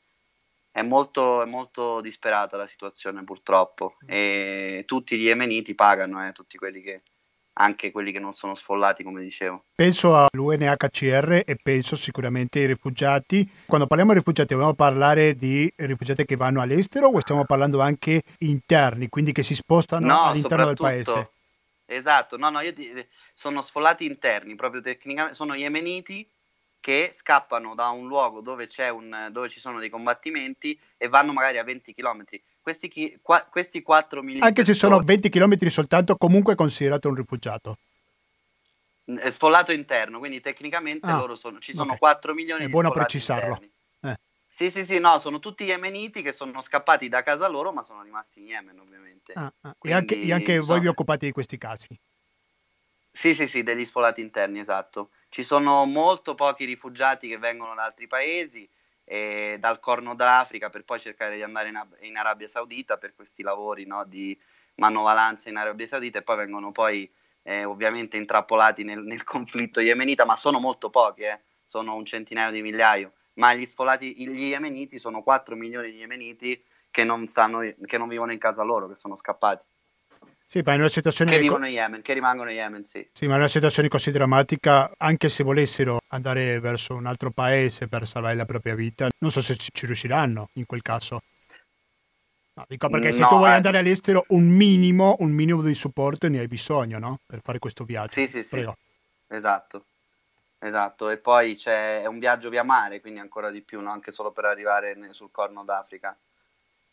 [0.72, 4.08] è molto, è molto disperata la situazione purtroppo mm.
[4.08, 7.02] e tutti gli yemeniti pagano, eh, tutti quelli che,
[7.54, 9.62] anche quelli che non sono sfollati come dicevo.
[9.76, 13.50] Penso all'UNHCR e penso sicuramente ai rifugiati.
[13.66, 18.22] Quando parliamo di rifugiati dobbiamo parlare di rifugiati che vanno all'estero o stiamo parlando anche
[18.40, 21.32] interni, quindi che si spostano no, all'interno del paese?
[21.94, 22.90] Esatto, no, no, io ti,
[23.34, 26.26] sono sfollati interni, proprio tecnicamente, sono yemeniti
[26.80, 31.58] che scappano da un luogo dove, un, dove, ci sono dei combattimenti e vanno magari
[31.58, 32.24] a 20 km.
[32.62, 37.10] Questi, chi, qua, questi 4 milioni Anche se sono 20 km soltanto, comunque è considerato
[37.10, 37.78] un rifugiato.
[39.04, 41.98] È sfollato interno, quindi tecnicamente ah, loro sono, ci sono okay.
[41.98, 43.60] 4 milioni è di buono precisarlo.
[44.02, 44.16] Eh.
[44.48, 48.02] Sì, sì, sì, no, sono tutti yemeniti che sono scappati da casa loro, ma sono
[48.02, 49.11] rimasti in Yemen, ovviamente.
[49.36, 49.76] Ah, ah.
[49.78, 52.00] Quindi, e anche, e anche voi vi occupate di questi casi?
[53.12, 55.10] Sì, sì, sì, degli sfollati interni, esatto.
[55.30, 58.68] Ci sono molto pochi rifugiati che vengono da altri paesi,
[59.04, 63.44] eh, dal Corno d'Africa, per poi cercare di andare in, in Arabia Saudita per questi
[63.44, 64.38] lavori no, di
[64.76, 67.10] manovalanza in Arabia Saudita e poi vengono poi
[67.44, 72.52] eh, ovviamente intrappolati nel, nel, conflitto yemenita, ma sono molto pochi, eh, sono un centinaio
[72.52, 73.14] di migliaio.
[73.34, 76.62] Ma gli sfolati, gli yemeniti sono 4 milioni di yemeniti
[76.92, 79.64] che non, stanno, che non vivono in casa loro, che sono scappati.
[80.46, 81.32] Sì, ma in una situazione...
[81.32, 83.08] Che vivono in Yemen, che rimangono in Yemen, sì.
[83.14, 87.88] Sì, ma in una situazione così drammatica, anche se volessero andare verso un altro paese
[87.88, 91.24] per salvare la propria vita, non so se ci riusciranno in quel caso.
[92.54, 93.56] No, dico perché se no, tu vuoi eh...
[93.56, 97.20] andare all'estero, un minimo, un minimo di supporto ne hai bisogno, no?
[97.26, 98.12] Per fare questo viaggio.
[98.12, 98.70] Sì, sì, sì.
[99.30, 99.86] Esatto.
[100.64, 103.90] Esatto, e poi c'è un viaggio via mare, quindi ancora di più, no?
[103.90, 106.16] anche solo per arrivare sul Corno d'Africa.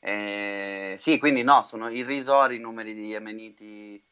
[0.01, 4.03] Eh, sì, quindi no, sono irrisori i numeri di yemeniti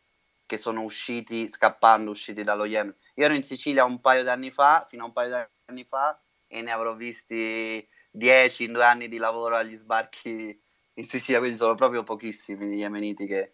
[0.47, 2.95] che sono usciti, scappando, usciti dallo Yemen.
[3.15, 5.85] Io ero in Sicilia un paio di anni fa, fino a un paio di anni
[5.85, 10.59] fa, e ne avrò visti 10 in due anni di lavoro agli sbarchi
[10.95, 13.53] in Sicilia, quindi sono proprio pochissimi gli yemeniti che,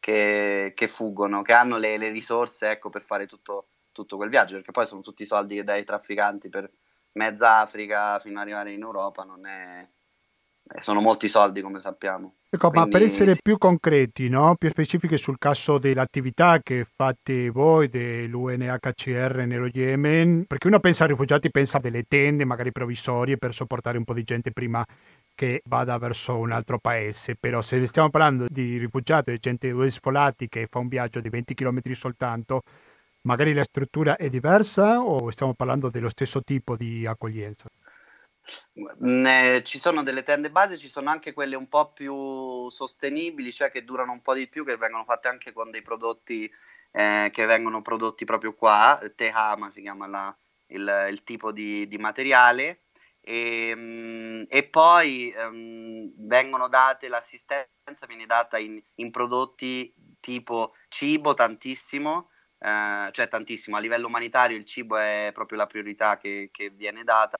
[0.00, 4.54] che, che fuggono, che hanno le, le risorse ecco, per fare tutto, tutto, quel viaggio,
[4.54, 6.70] perché poi sono tutti soldi che dai trafficanti per
[7.12, 9.86] mezza Africa fino ad arrivare in Europa, non è
[10.78, 12.34] sono molti soldi come sappiamo.
[12.52, 14.56] Ecco, Quindi, ma per essere più concreti, no?
[14.56, 21.10] più specifici sul caso dell'attività che fate voi dell'UNHCR nello Yemen, perché uno pensa ai
[21.10, 24.84] rifugiati, pensa a delle tende magari provvisorie per sopportare un po' di gente prima
[25.34, 30.48] che vada verso un altro paese, però se stiamo parlando di rifugiati, di gente sfolati
[30.48, 32.62] che fa un viaggio di 20 km soltanto,
[33.22, 37.68] magari la struttura è diversa o stiamo parlando dello stesso tipo di accoglienza?
[38.98, 43.70] Ne, ci sono delle tende base, ci sono anche quelle un po' più sostenibili, cioè
[43.70, 46.50] che durano un po' di più, che vengono fatte anche con dei prodotti
[46.92, 50.36] eh, che vengono prodotti proprio qua, Tehama si chiama la,
[50.68, 52.82] il, il, tipo di, di materiale,
[53.20, 61.34] e, mm, e poi um, vengono date l'assistenza, viene data in, in prodotti tipo cibo
[61.34, 66.70] tantissimo, eh, cioè tantissimo, a livello umanitario il cibo è proprio la priorità che, che
[66.70, 67.38] viene data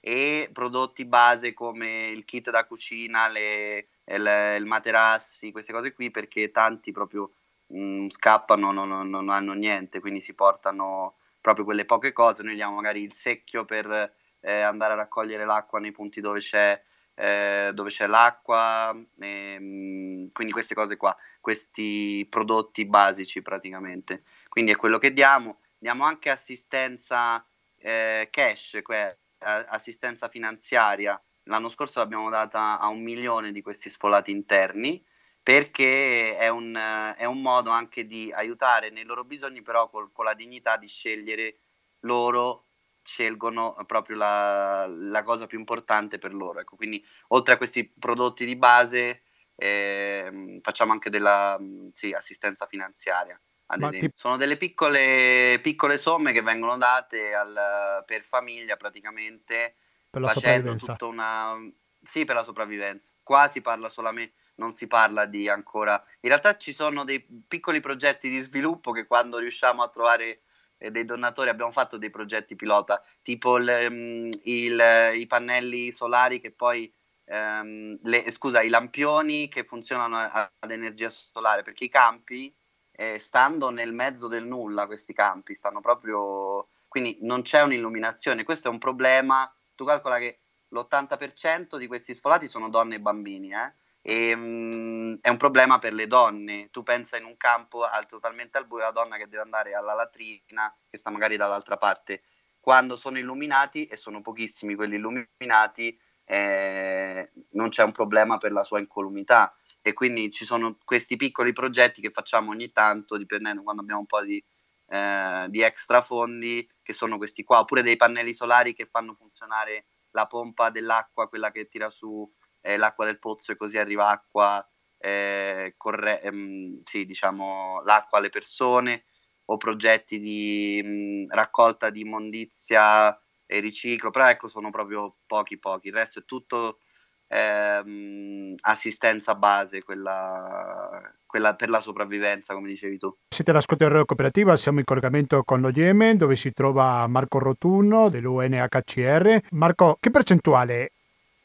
[0.00, 6.10] e prodotti base come il kit da cucina, le, il, il materassi, queste cose qui,
[6.10, 7.32] perché tanti proprio
[7.66, 12.42] mh, mm, scappano, non, non, non, hanno niente, quindi si portano proprio quelle poche cose.
[12.42, 16.80] Noi diamo magari il secchio per eh, andare a raccogliere l'acqua nei punti dove c'è,
[17.14, 24.22] eh, dove c'è l'acqua, e, mh, quindi queste cose qua, questi prodotti basici praticamente.
[24.48, 25.60] quindi è quello che diamo.
[25.80, 27.44] Diamo anche assistenza
[27.78, 31.20] eh, cash, que- assistenza finanziaria.
[31.44, 35.02] L'anno scorso l'abbiamo data a un milione di questi sfollati interni
[35.42, 36.74] perché è un,
[37.16, 40.88] è un modo anche di aiutare nei loro bisogni, però col, con la dignità di
[40.88, 41.60] scegliere
[42.00, 42.66] loro
[43.02, 46.60] scelgono proprio la, la, cosa più importante per loro.
[46.60, 49.22] Ecco, quindi oltre a questi prodotti di base
[49.56, 51.58] eh, facciamo anche della
[51.94, 53.40] sì, assistenza finanziaria.
[53.70, 54.08] Ad esempio.
[54.08, 54.14] Ti...
[54.14, 59.74] Sono delle piccole, piccole, somme che vengono date al, per famiglia praticamente
[60.10, 60.96] per la sopravvivenza.
[61.00, 61.56] Una...
[62.04, 63.10] Sì, per la sopravvivenza.
[63.22, 66.02] Qua si parla solamente non si parla di ancora.
[66.20, 70.40] In realtà ci sono dei piccoli progetti di sviluppo che quando riusciamo a trovare
[70.78, 76.40] eh, dei donatori abbiamo fatto dei progetti pilota, tipo il, um, il, i pannelli solari
[76.40, 76.92] che poi
[77.26, 80.18] um, le, scusa, i lampioni che funzionano
[80.58, 82.52] ad energia solare, perché i campi
[83.00, 88.42] eh, stando nel mezzo del nulla, questi campi stanno proprio quindi non c'è un'illuminazione.
[88.42, 89.50] Questo è un problema.
[89.76, 90.38] Tu calcola che
[90.68, 93.72] l'80% di questi sfolati sono donne e bambini, eh?
[94.00, 96.70] E, um, è un problema per le donne.
[96.70, 99.94] Tu pensa in un campo al, totalmente al buio, la donna che deve andare alla
[99.94, 102.22] latrina, che sta magari dall'altra parte.
[102.58, 108.64] Quando sono illuminati, e sono pochissimi quelli illuminati, eh, non c'è un problema per la
[108.64, 109.54] sua incolumità.
[109.88, 114.06] E quindi ci sono questi piccoli progetti che facciamo ogni tanto, dipendendo quando abbiamo un
[114.06, 114.42] po' di,
[114.88, 119.86] eh, di extra fondi, che sono questi qua, oppure dei pannelli solari che fanno funzionare
[120.10, 122.30] la pompa dell'acqua, quella che tira su
[122.60, 124.62] eh, l'acqua del pozzo e così arriva acqua,
[124.98, 129.04] eh, corre- ehm, sì, diciamo, l'acqua alle persone
[129.46, 135.88] o progetti di mh, raccolta di immondizia e riciclo, però ecco sono proprio pochi pochi,
[135.88, 136.80] il resto è tutto
[137.28, 143.14] ehm, assistenza base, quella, quella, per la sopravvivenza, come dicevi tu.
[143.28, 148.08] Siete la scuola cooperativa, siamo in collegamento con lo Yemen, dove si trova Marco Rotunno
[148.08, 149.40] dell'UNHCR.
[149.50, 150.92] Marco, che percentuale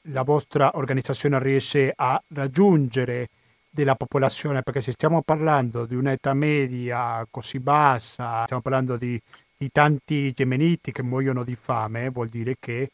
[0.08, 3.30] la vostra organizzazione riesce a raggiungere
[3.70, 9.20] della popolazione, perché se stiamo parlando di un'età media così bassa, stiamo parlando di,
[9.58, 12.90] di tanti gemeniti che muoiono di fame, vuol dire che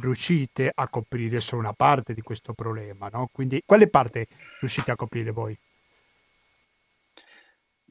[0.00, 3.28] riuscite a coprire solo una parte di questo problema, no?
[3.32, 4.26] Quindi quale parte
[4.60, 5.58] riuscite a coprire voi?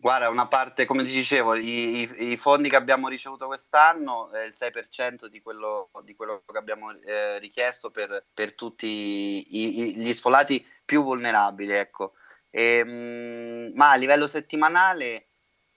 [0.04, 4.54] Guarda, una parte, come ti dicevo, i, i, fondi che abbiamo ricevuto quest'anno è il
[4.54, 10.66] 6% di quello, di quello che abbiamo eh, richiesto per, per tutti i, gli sfolati
[10.84, 11.72] più vulnerabili.
[11.72, 12.16] Ecco.
[12.50, 15.28] E, mh, ma a livello settimanale,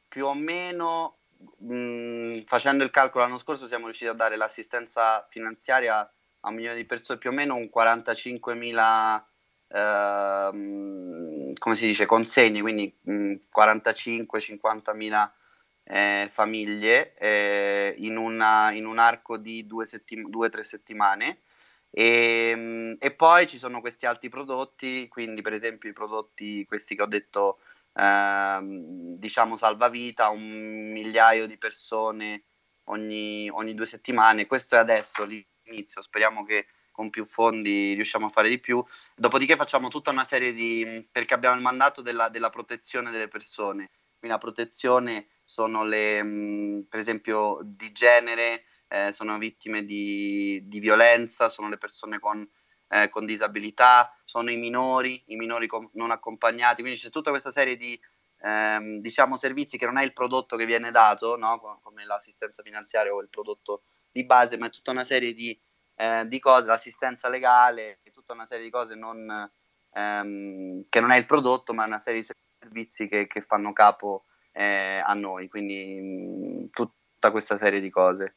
[0.09, 1.18] più o meno,
[1.59, 6.11] mh, facendo il calcolo l'anno scorso, siamo riusciti a dare l'assistenza finanziaria
[6.47, 9.26] a un milione di persone, più o meno un 45.000
[9.68, 12.94] Ehm, come si dice, consegne, quindi
[13.51, 15.32] 45-50 mila
[15.84, 21.40] eh, famiglie eh, in, una, in, un arco di due o settim- tre settimane.
[21.90, 26.94] E, ehm, e, poi ci sono questi altri prodotti, quindi per esempio i prodotti, questi
[26.97, 27.59] che ho detto,
[27.94, 32.44] ehm, diciamo salvavita, un migliaio di persone
[32.84, 34.47] ogni, ogni due settimane.
[34.47, 35.24] Questo è adesso
[35.67, 38.83] l'inizio, speriamo che con più fondi riusciamo a fare di più.
[39.14, 41.07] Dopodiché facciamo tutta una serie di...
[41.12, 43.91] perché abbiamo il mandato della, della protezione delle persone.
[44.19, 50.81] Quindi la protezione sono le, mh, per esempio, di genere, eh, sono vittime di, di,
[50.81, 52.49] violenza, sono le persone con,
[52.89, 56.81] eh, con disabilità, sono i minori, i minori com- non accompagnati.
[56.81, 58.01] Quindi c'è tutta questa serie di
[58.41, 61.59] ehm, diciamo servizi che non è il prodotto che viene dato, no?
[61.83, 63.83] come l'assistenza finanziaria o il prodotto
[64.17, 65.59] di base, ma è tutta una serie di
[65.97, 69.51] eh, di cose, l'assistenza legale, tutta una serie di cose non,
[69.93, 73.73] ehm, che non è il prodotto, ma è una serie di servizi che, che fanno
[73.73, 78.35] capo eh, a noi, quindi mh, tutta questa serie di cose.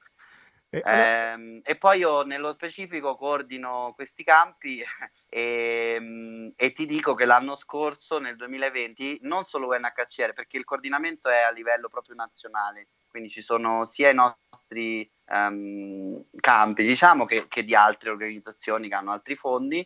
[0.72, 4.84] E, eh, e, poi io nello specifico coordino questi campi
[5.28, 11.28] e, e, ti dico che l'anno scorso, nel 2020, non solo UNHCR, perché il coordinamento
[11.28, 17.48] è a livello proprio nazionale, quindi ci sono sia i nostri um, campi, diciamo, che,
[17.48, 19.86] che, di altre organizzazioni che hanno altri fondi.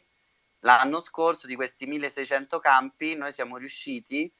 [0.59, 4.31] L'anno scorso di questi 1600 campi noi siamo riusciti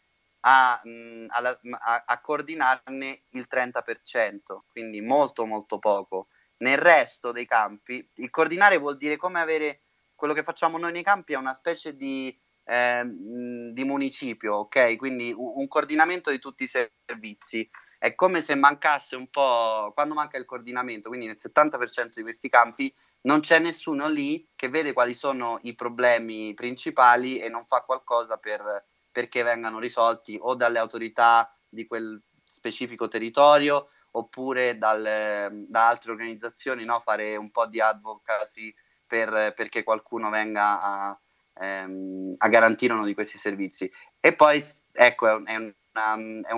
[0.41, 6.27] a, mh, a, a coordinarne il 30%, quindi molto molto poco.
[6.57, 9.81] Nel resto dei campi, il coordinare vuol dire come avere
[10.15, 14.95] quello che facciamo noi nei campi è una specie di, eh, di municipio, ok?
[14.95, 17.69] Quindi un coordinamento di tutti i servizi
[18.04, 22.49] è come se mancasse un po', quando manca il coordinamento, quindi nel 70% di questi
[22.49, 27.80] campi non c'è nessuno lì che vede quali sono i problemi principali e non fa
[27.80, 35.88] qualcosa per, perché vengano risolti o dalle autorità di quel specifico territorio oppure dal, da
[35.88, 36.99] altre organizzazioni no?
[36.99, 38.76] fare un po' di advocacy
[39.08, 41.20] per, perché qualcuno venga a,
[41.54, 43.89] ehm, a garantire uno di questi servizi.
[44.20, 45.74] E poi ecco, è, una, è un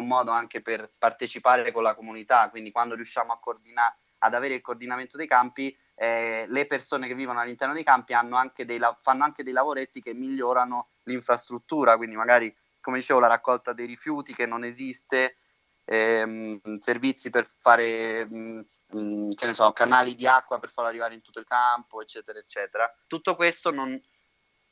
[0.05, 4.61] modo anche per partecipare con la comunità, quindi quando riusciamo a coordinare ad avere il
[4.61, 9.43] coordinamento dei campi, eh, le persone che vivono all'interno dei campi anche dei, fanno anche
[9.43, 14.63] dei lavoretti che migliorano l'infrastruttura, quindi magari, come dicevo, la raccolta dei rifiuti che non
[14.63, 15.37] esiste,
[15.85, 21.13] ehm, servizi per fare, mh, mh, che ne so, canali di acqua per farlo arrivare
[21.13, 22.91] in tutto il campo, eccetera, eccetera.
[23.07, 23.99] Tutto questo non,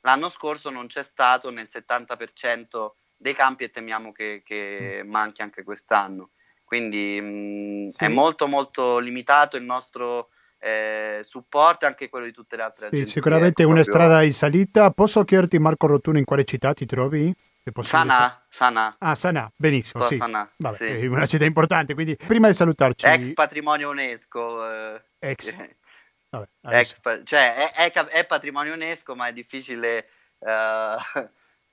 [0.01, 5.63] l'anno scorso non c'è stato nel 70% dei campi e temiamo che, che manchi anche
[5.63, 6.31] quest'anno.
[6.65, 8.03] Quindi mh, sì.
[8.03, 12.87] è molto molto limitato il nostro eh, supporto e anche quello di tutte le altre
[12.89, 13.13] sì, agenzie.
[13.13, 14.01] Sicuramente ecco, una proprio...
[14.01, 14.89] strada in salita.
[14.91, 17.33] Posso chiederti Marco Rotuno in quale città ti trovi?
[17.79, 18.97] Sana, Sana.
[18.99, 20.17] Ah, Sana, benissimo, sì.
[20.17, 20.83] Sana, Vabbè, sì.
[20.83, 23.05] È una città importante, quindi prima di salutarci...
[23.05, 24.69] Ex patrimonio UNESCO.
[24.69, 25.01] Eh...
[25.19, 25.55] Ex.
[26.29, 26.47] Vabbè,
[26.79, 30.09] Ex cioè, è, è, è, patrimonio UNESCO, ma è difficile...
[30.39, 30.97] Uh,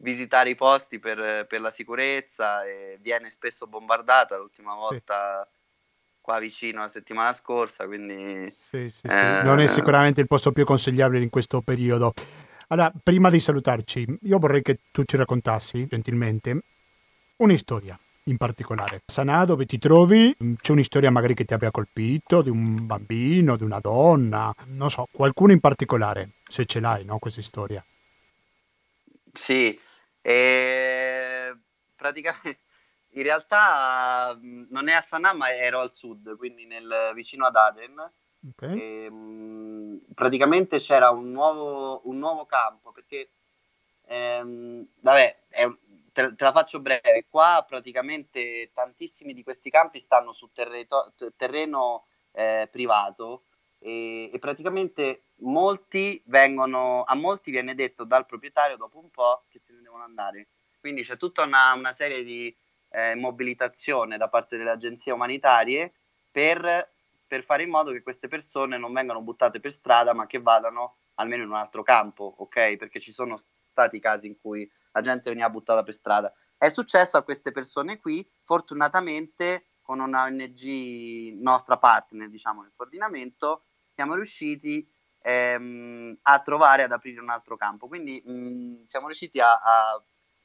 [0.01, 5.59] visitare i posti per, per la sicurezza e viene spesso bombardata l'ultima volta sì.
[6.21, 10.65] qua vicino la settimana scorsa quindi sì, sì, eh, non è sicuramente il posto più
[10.65, 12.13] consigliabile in questo periodo
[12.69, 16.63] allora prima di salutarci io vorrei che tu ci raccontassi gentilmente
[17.37, 19.03] una storia in particolare.
[19.07, 23.57] Sanà dove ti trovi c'è una storia magari che ti abbia colpito, di un bambino,
[23.57, 27.85] di una donna, non so, qualcuno in particolare, se ce l'hai, no, questa storia.
[29.33, 29.79] Sì,
[30.23, 31.57] e
[31.97, 32.61] praticamente
[33.15, 38.13] in realtà non è a Sanaa, ma ero al sud, quindi nel, vicino ad Aden.
[38.53, 38.79] Okay.
[38.79, 43.31] E, mh, praticamente c'era un nuovo, un nuovo campo perché,
[44.07, 45.67] ehm, vabbè, è,
[46.13, 47.27] te, te, la faccio breve.
[47.29, 53.45] Qua praticamente tantissimi di questi campi stanno su terreto, terreno eh, privato
[53.81, 59.59] e, e, praticamente molti vengono, a molti viene detto dal proprietario dopo un po' che
[59.59, 60.49] se ne devono andare.
[60.79, 62.55] Quindi c'è tutta una, una serie di
[62.91, 65.93] eh, mobilitazione da parte delle agenzie umanitarie
[66.31, 66.91] per,
[67.27, 70.97] per, fare in modo che queste persone non vengano buttate per strada, ma che vadano
[71.15, 72.77] almeno in un altro campo, ok?
[72.77, 76.33] Perché ci sono stati casi in cui la gente veniva buttata per strada.
[76.57, 83.65] È successo a queste persone qui, fortunatamente con una ONG nostra partner, diciamo, nel coordinamento,
[84.01, 84.89] siamo riusciti
[85.21, 87.87] ehm, a trovare, ad aprire un altro campo.
[87.87, 90.03] Quindi mh, mm, siamo riusciti a, a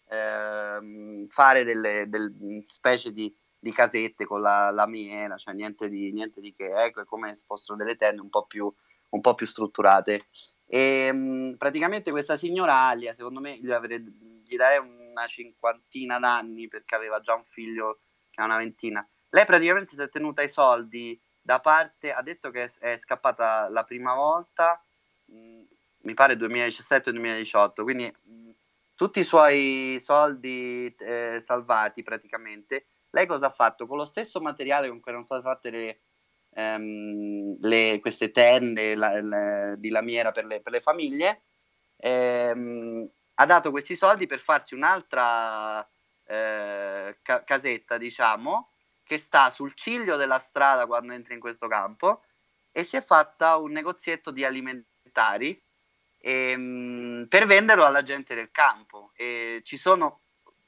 [0.10, 5.88] ehm, fare delle, delle mm, specie di, di, casette con la, la miela, cioè niente
[5.88, 8.72] di, niente di che, ecco, è come se fossero delle tende un po' più,
[9.10, 10.26] un po più strutturate.
[10.68, 14.02] E mh, mm, praticamente questa signora Alia, secondo me, gli, avrei,
[14.46, 18.00] gli darei una cinquantina d'anni perché aveva già un figlio
[18.32, 19.08] che ha una ventina.
[19.30, 23.84] Lei praticamente si è tenuta i soldi da parte, ha detto che è scappata la
[23.84, 24.84] prima volta,
[25.26, 25.62] mh, mm,
[26.02, 28.50] mi pare 2017-2018, quindi mh, mm,
[28.96, 33.86] tutti i suoi soldi eh, salvati praticamente, lei cosa ha fatto?
[33.86, 36.00] Con lo stesso materiale con cui erano state fatte le,
[36.56, 41.44] ehm, le, queste tende la, la, di lamiera per le, per le famiglie,
[41.98, 45.88] ehm, ha dato questi soldi per farsi un'altra
[46.26, 48.72] eh, ca- casetta, diciamo,
[49.06, 52.24] che sta sul ciglio della strada quando entri in questo campo
[52.72, 55.62] e si è fatta un negozietto di alimentari
[56.20, 59.12] ehm, per venderlo alla gente del campo.
[59.16, 60.20] E ci sono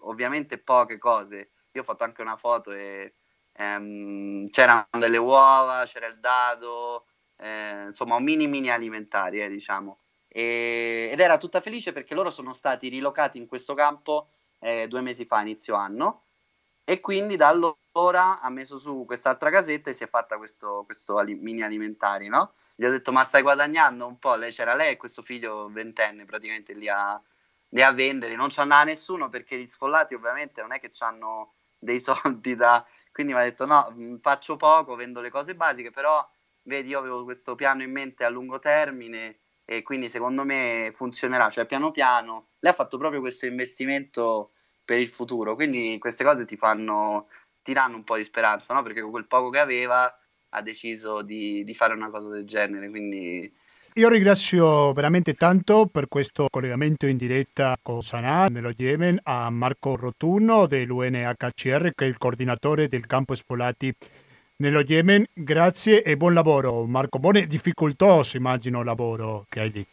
[0.02, 1.50] ovviamente poche cose.
[1.72, 3.14] Io ho fatto anche una foto e
[3.54, 7.06] ehm, c'erano delle uova, c'era il dado,
[7.38, 9.98] eh, insomma, un mini mini alimentari, eh, diciamo.
[10.28, 14.30] E, ed era tutta felice perché loro sono stati rilocati in questo campo
[14.60, 16.22] eh, due mesi fa, inizio anno,
[16.90, 21.22] e quindi da allora ha messo su quest'altra casetta e si è fatta questo, questo
[21.26, 22.54] mini alimentari, no?
[22.76, 26.24] Gli ho detto ma stai guadagnando un po', lei c'era lei e questo figlio ventenne
[26.24, 27.22] praticamente lì a,
[27.72, 31.56] lì a vendere, non ci andava nessuno perché gli sfollati ovviamente non è che hanno
[31.78, 32.86] dei soldi da...
[33.12, 36.26] Quindi mi ha detto no, mm, faccio poco, vendo le cose basiche, però
[36.64, 41.50] vedi io avevo questo piano in mente a lungo termine e quindi secondo me funzionerà,
[41.50, 42.48] cioè piano piano.
[42.60, 44.52] Lei ha fatto proprio questo investimento
[44.88, 45.56] per il futuro.
[45.56, 47.28] Quindi queste cose ti fanno,
[47.62, 48.82] ti danno un po' di speranza, no?
[48.84, 50.10] Perché con quel poco che aveva
[50.52, 52.90] ha deciso di, di fare una cosa del genere.
[52.90, 53.54] Quindi
[53.96, 59.98] io ringrazio veramente tanto per questo collegamento in diretta con Sanaa nello Yemen a Marco
[59.98, 63.94] Rotuno dell'UNHCR che è il coordinatore del campo Sfolati
[64.58, 65.26] nello Yemen.
[65.34, 69.86] Grazie e buon lavoro Marco, buon e difficoltoso immagino lavoro che hai lì.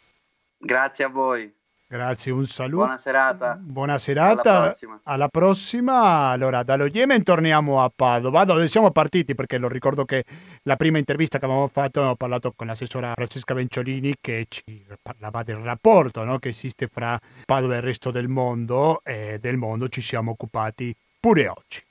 [0.57, 1.53] Grazie a voi.
[1.87, 2.85] Grazie, un saluto.
[2.85, 3.59] Buona serata.
[3.61, 4.51] Buona serata.
[4.51, 4.99] Alla prossima.
[5.03, 6.01] Alla prossima.
[6.29, 10.23] Allora, dallo Yemen torniamo a Padova, dove siamo partiti, perché lo ricordo che
[10.63, 14.63] la prima intervista che avevamo fatto abbiamo parlato con l'assessora Francesca Venciolini che ci
[14.99, 19.57] parlava del rapporto no, che esiste fra Padova e il resto del mondo e del
[19.57, 21.83] mondo ci siamo occupati pure oggi.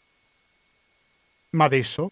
[1.50, 2.10] Ma adesso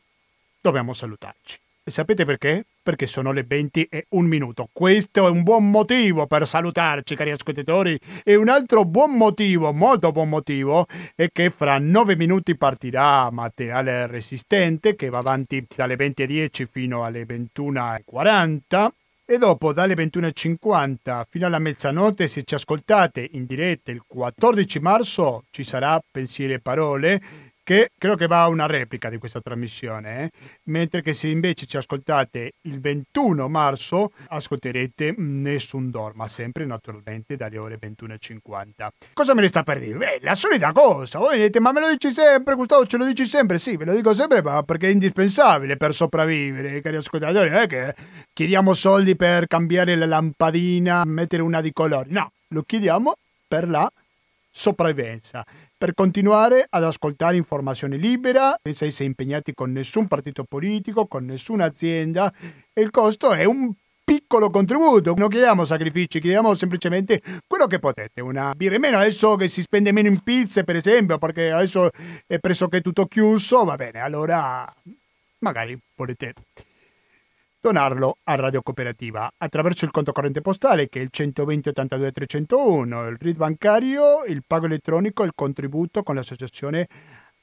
[0.60, 1.58] dobbiamo salutarci.
[1.84, 2.64] Sapete perché?
[2.80, 4.68] Perché sono le 20 e un minuto.
[4.72, 7.98] Questo è un buon motivo per salutarci, cari ascoltatori.
[8.22, 10.86] E un altro buon motivo, molto buon motivo,
[11.16, 17.24] è che fra 9 minuti partirà materiale resistente che va avanti dalle 20.10 fino alle
[17.24, 18.88] 21.40.
[19.24, 25.44] E dopo dalle 21.50 fino alla mezzanotte, se ci ascoltate in diretta il 14 marzo,
[25.50, 27.20] ci sarà Pensieri e Parole
[27.64, 30.30] che credo che va a una replica di questa trasmissione, eh?
[30.64, 37.58] mentre che se invece ci ascoltate il 21 marzo ascolterete Nessun Dorma, sempre naturalmente dalle
[37.58, 38.88] ore 21.50.
[39.12, 39.96] Cosa me ne sta per dire?
[39.96, 43.26] Beh, la solita cosa, voi dite ma me lo dici sempre Gustavo, ce lo dici
[43.26, 43.58] sempre?
[43.58, 47.66] Sì, ve lo dico sempre ma perché è indispensabile per sopravvivere, cari ascoltatori, non è
[47.66, 47.94] che
[48.32, 53.14] chiediamo soldi per cambiare la lampadina, mettere una di colori, no, lo chiediamo
[53.46, 53.90] per la
[54.50, 55.44] sopravvivenza
[55.82, 61.64] per continuare ad ascoltare informazione libera, senza essere impegnati con nessun partito politico, con nessuna
[61.64, 62.32] azienda
[62.72, 63.72] e il costo è un
[64.04, 65.12] piccolo contributo.
[65.16, 68.20] Non chiediamo sacrifici, chiediamo semplicemente quello che potete.
[68.20, 71.90] Una birra meno adesso che si spende meno in pizze, per esempio, perché adesso
[72.28, 74.72] è pressoché tutto chiuso, va bene, allora
[75.40, 76.32] magari volete
[77.62, 83.06] donarlo a Radio Cooperativa attraverso il conto corrente postale che è il 120 82 301,
[83.06, 86.88] il RID bancario, il pago elettronico e il contributo con l'associazione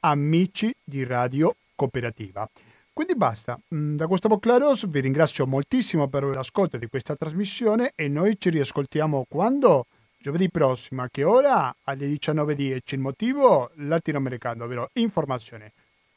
[0.01, 2.47] Amici di Radio Cooperativa.
[2.91, 8.09] Quindi basta, mm, da Gustavo Claros vi ringrazio moltissimo per l'ascolto di questa trasmissione e
[8.09, 9.85] noi ci riascoltiamo quando?
[10.17, 11.73] Giovedì prossimo, a che ora?
[11.83, 12.79] Alle 19.10.
[12.87, 13.71] Il motivo?
[13.75, 15.71] Latinoamericano, ovvero informazione,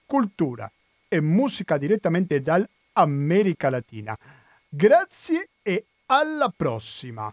[0.05, 0.69] cultura
[1.07, 4.17] e musica direttamente dal America Latina.
[4.69, 7.33] Grazie e alla prossima!